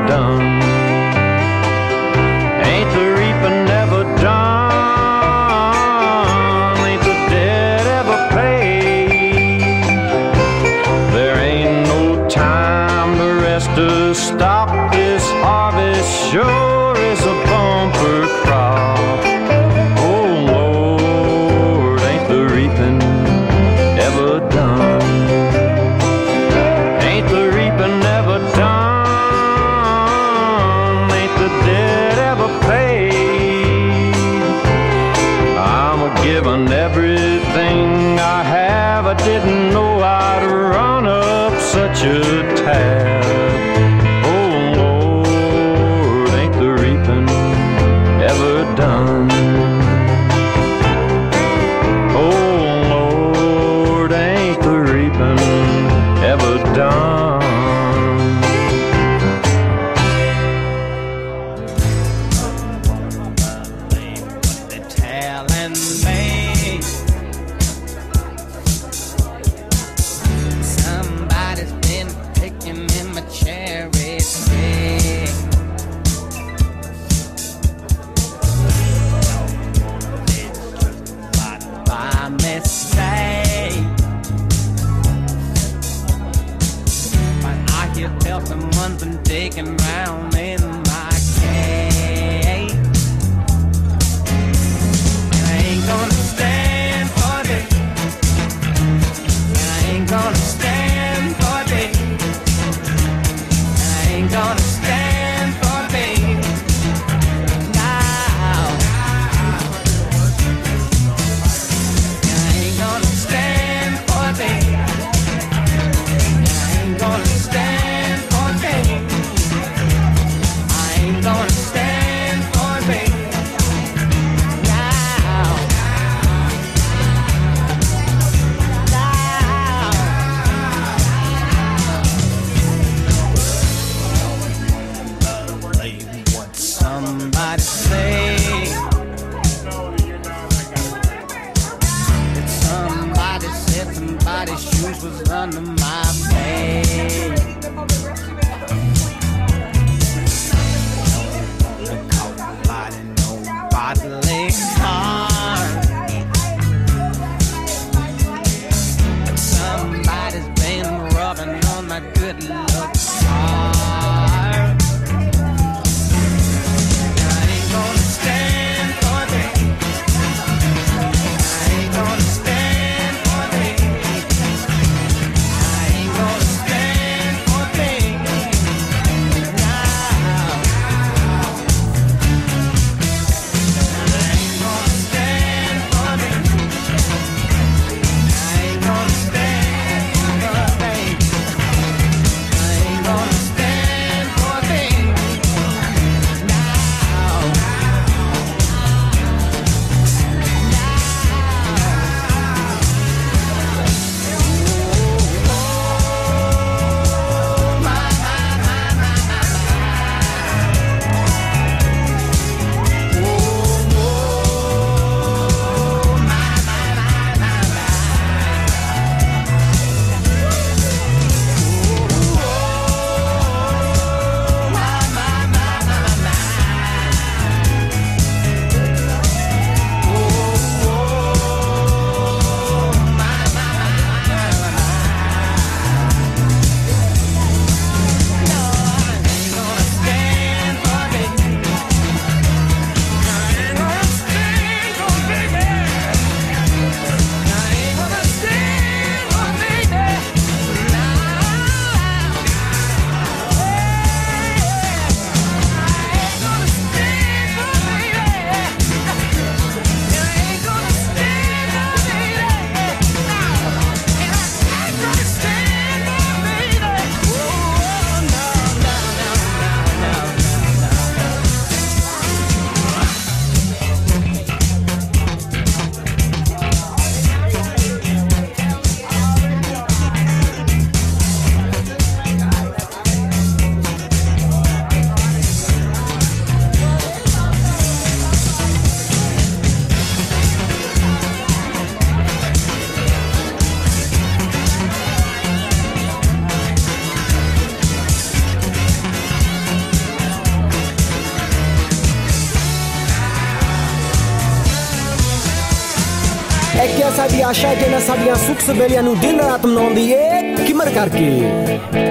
[307.45, 312.04] ਆਸ਼ਾ ਜਿਹਨਾਂ ਸਾਡੀਆਂ ਸੁੱਖ ਸਬੇਲੀਆਂ ਨੂੰ ਦਿਨ ਰਾਤ ਮਨਾਉਂਦੀ ਏ। ਕਿਮਰ ਕਰਕੇ।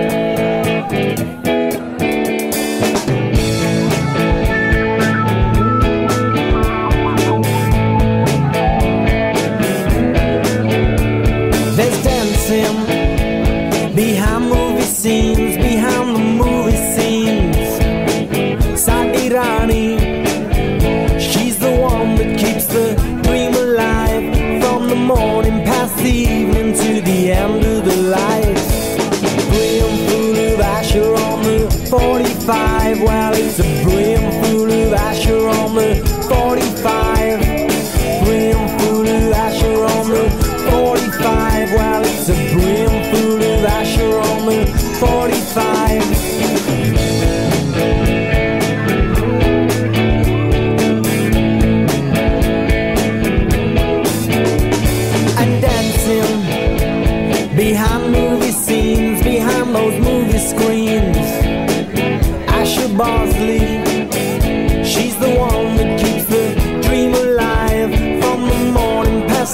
[35.24, 35.93] pressure on me.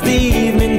[0.06, 0.69] evening.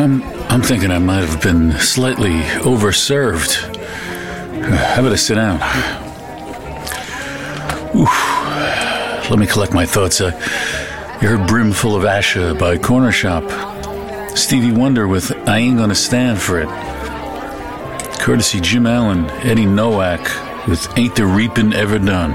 [0.00, 3.52] I'm I'm thinking I might have been slightly overserved.
[4.62, 5.56] How about I sit down?
[7.94, 9.30] Oof.
[9.30, 10.22] Let me collect my thoughts.
[10.22, 10.32] Uh,
[11.20, 13.44] you heard "Brimful of Asha" by Cornershop.
[14.38, 16.68] Stevie Wonder with "I Ain't Gonna Stand for It."
[18.20, 20.24] Courtesy Jim Allen, Eddie Noack
[20.66, 22.30] with "Ain't the Reapin' Ever Done."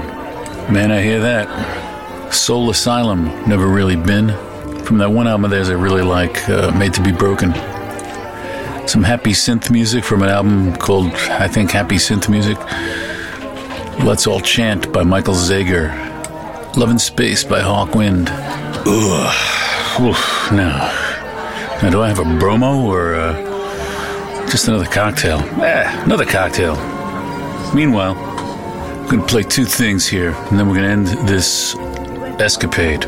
[0.72, 2.32] Man, I hear that.
[2.32, 4.45] Soul Asylum, never really been.
[4.86, 7.52] From that one album of theirs I really like, uh, Made to Be Broken.
[8.86, 12.56] Some happy synth music from an album called, I think, Happy Synth Music.
[14.04, 15.90] Let's All Chant by Michael Zager.
[16.76, 18.28] Love in Space by Hawkwind.
[18.86, 20.00] Ugh.
[20.00, 20.78] Oof, now.
[21.82, 25.40] Now, do I have a bromo or uh, just another cocktail?
[25.64, 26.76] Eh, another cocktail.
[27.74, 31.74] Meanwhile, I'm going to play two things here, and then we're going to end this
[32.40, 33.04] escapade.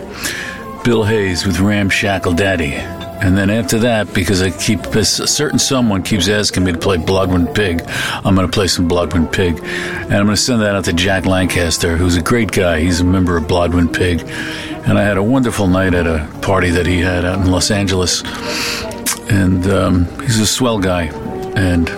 [0.88, 2.72] Bill Hayes with Ramshackle Daddy.
[2.72, 6.96] And then after that, because I keep a certain someone keeps asking me to play
[6.96, 7.82] Blodwyn Pig,
[8.24, 10.94] I'm going to play some Blodwyn Pig, and I'm going to send that out to
[10.94, 12.80] Jack Lancaster, who's a great guy.
[12.80, 14.22] He's a member of Blodwyn Pig,
[14.88, 17.70] and I had a wonderful night at a party that he had out in Los
[17.70, 18.22] Angeles,
[19.30, 21.10] and um, he's a swell guy,
[21.54, 21.88] and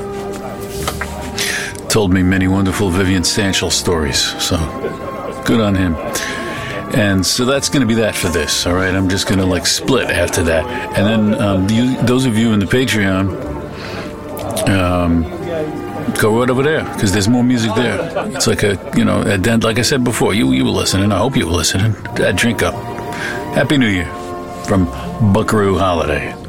[1.89, 4.19] told me many wonderful Vivian Stanshall stories.
[4.43, 4.57] So
[5.47, 5.95] good on him.
[6.95, 8.67] And so that's going to be that for this.
[8.67, 10.65] All right, I'm just going to like split after that,
[10.99, 13.29] and then um, you, those of you in the Patreon,
[14.69, 15.23] um,
[16.15, 17.99] go right over there because there's more music there.
[18.35, 19.63] It's like a you know, a dent.
[19.63, 21.13] Like I said before, you you were listening.
[21.13, 21.93] I hope you were listening.
[22.35, 22.75] Drink up.
[23.55, 24.07] Happy New Year
[24.67, 24.87] from
[25.33, 26.40] Buckaroo Holiday.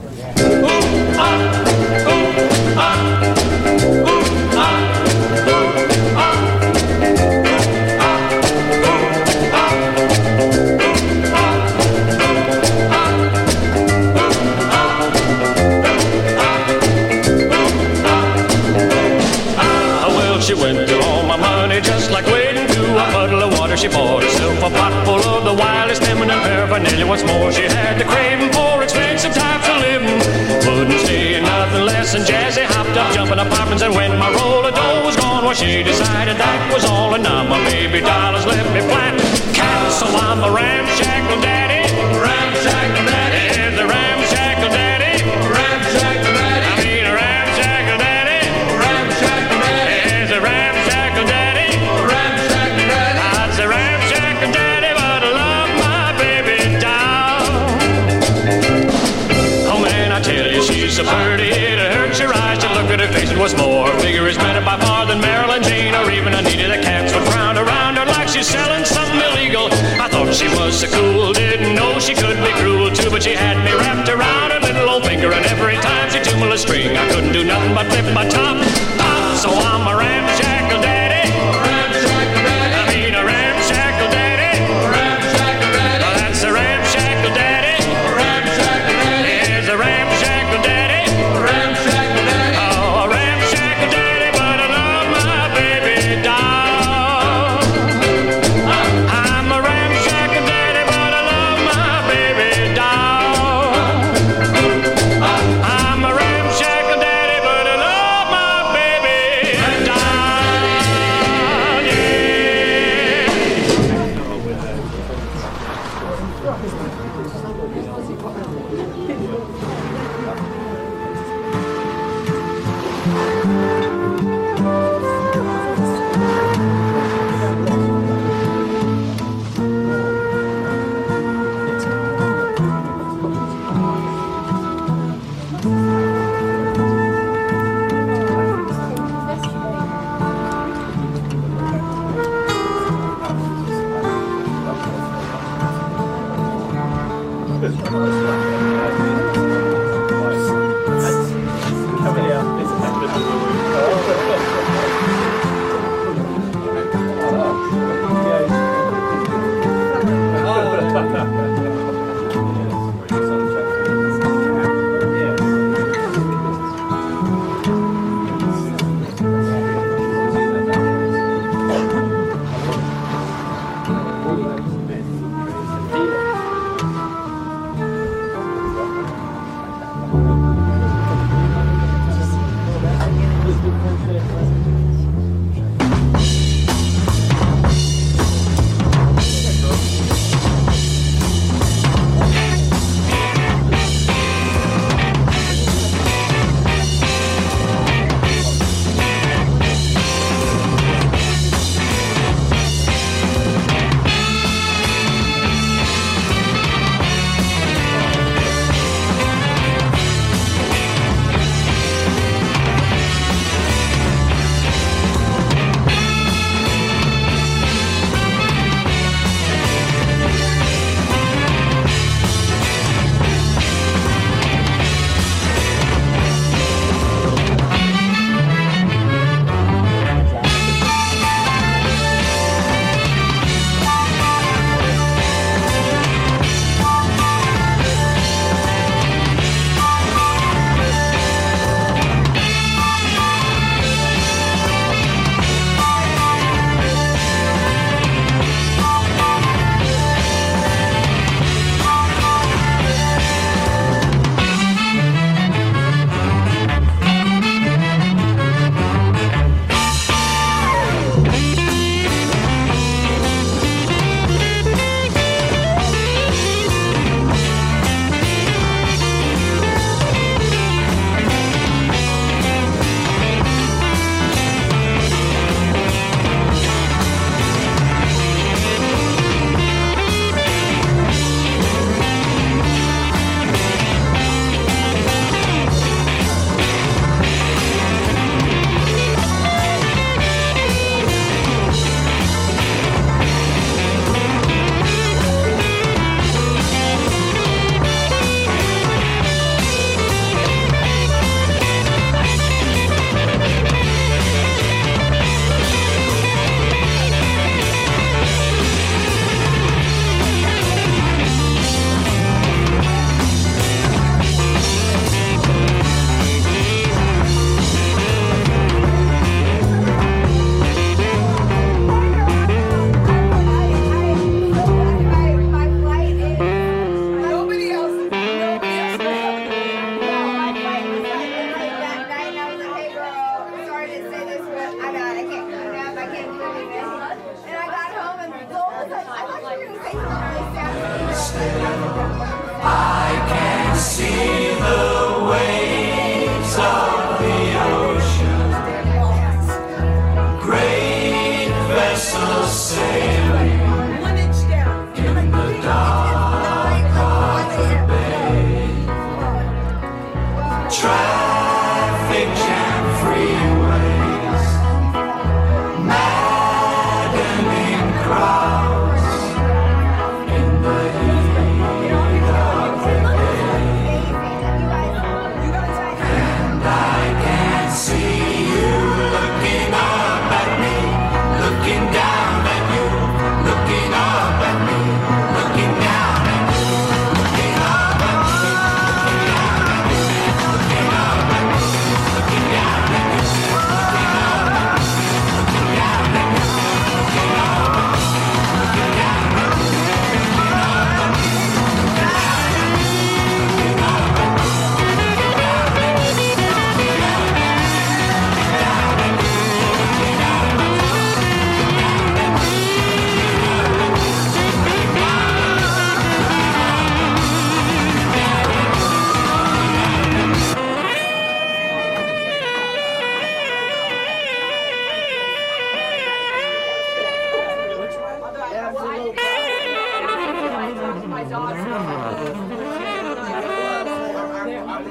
[33.47, 37.13] apartments and when my roll of dough was gone, well, she decided that was all.
[37.15, 39.17] And now my baby dollars left me flat.
[39.53, 41.81] Castle, on the ramshackle daddy.
[42.19, 43.20] Ramshackle daddy.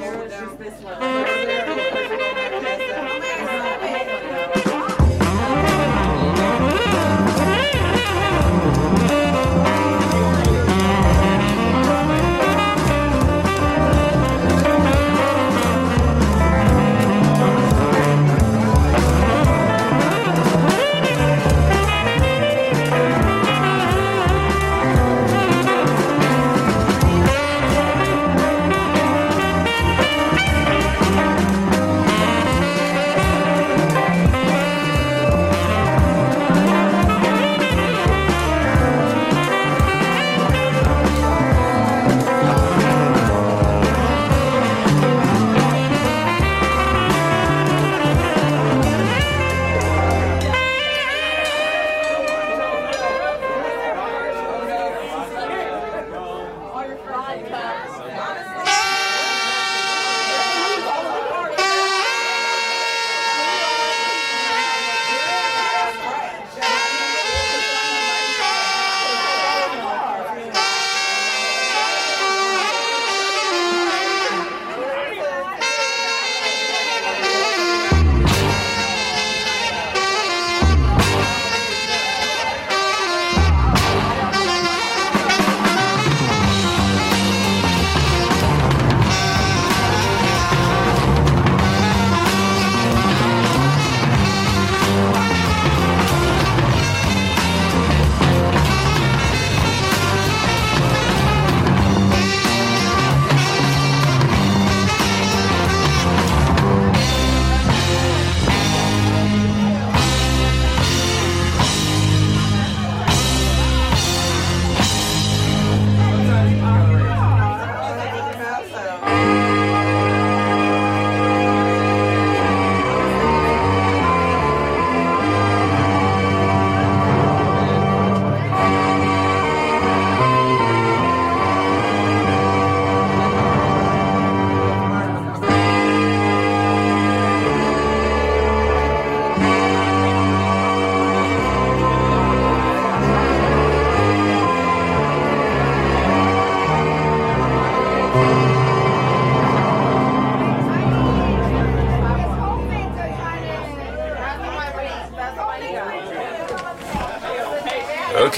[0.00, 1.29] There is just this one.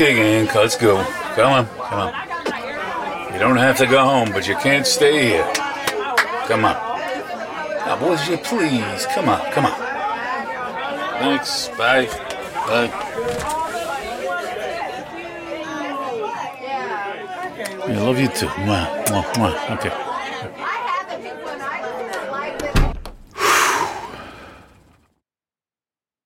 [0.02, 1.00] Okay, let's go.
[1.36, 3.32] Come on, come on.
[3.32, 5.52] You don't have to go home, but you can't stay here.
[6.48, 6.74] Come on.
[7.86, 9.06] Now, boys, you please.
[9.14, 9.78] Come on, come on.
[11.20, 11.68] Thanks.
[11.78, 12.06] Bye.
[12.66, 12.90] Bye.
[17.86, 18.48] I love you too.
[18.48, 19.70] Mwah, mwah, mwah.
[19.78, 20.11] Okay.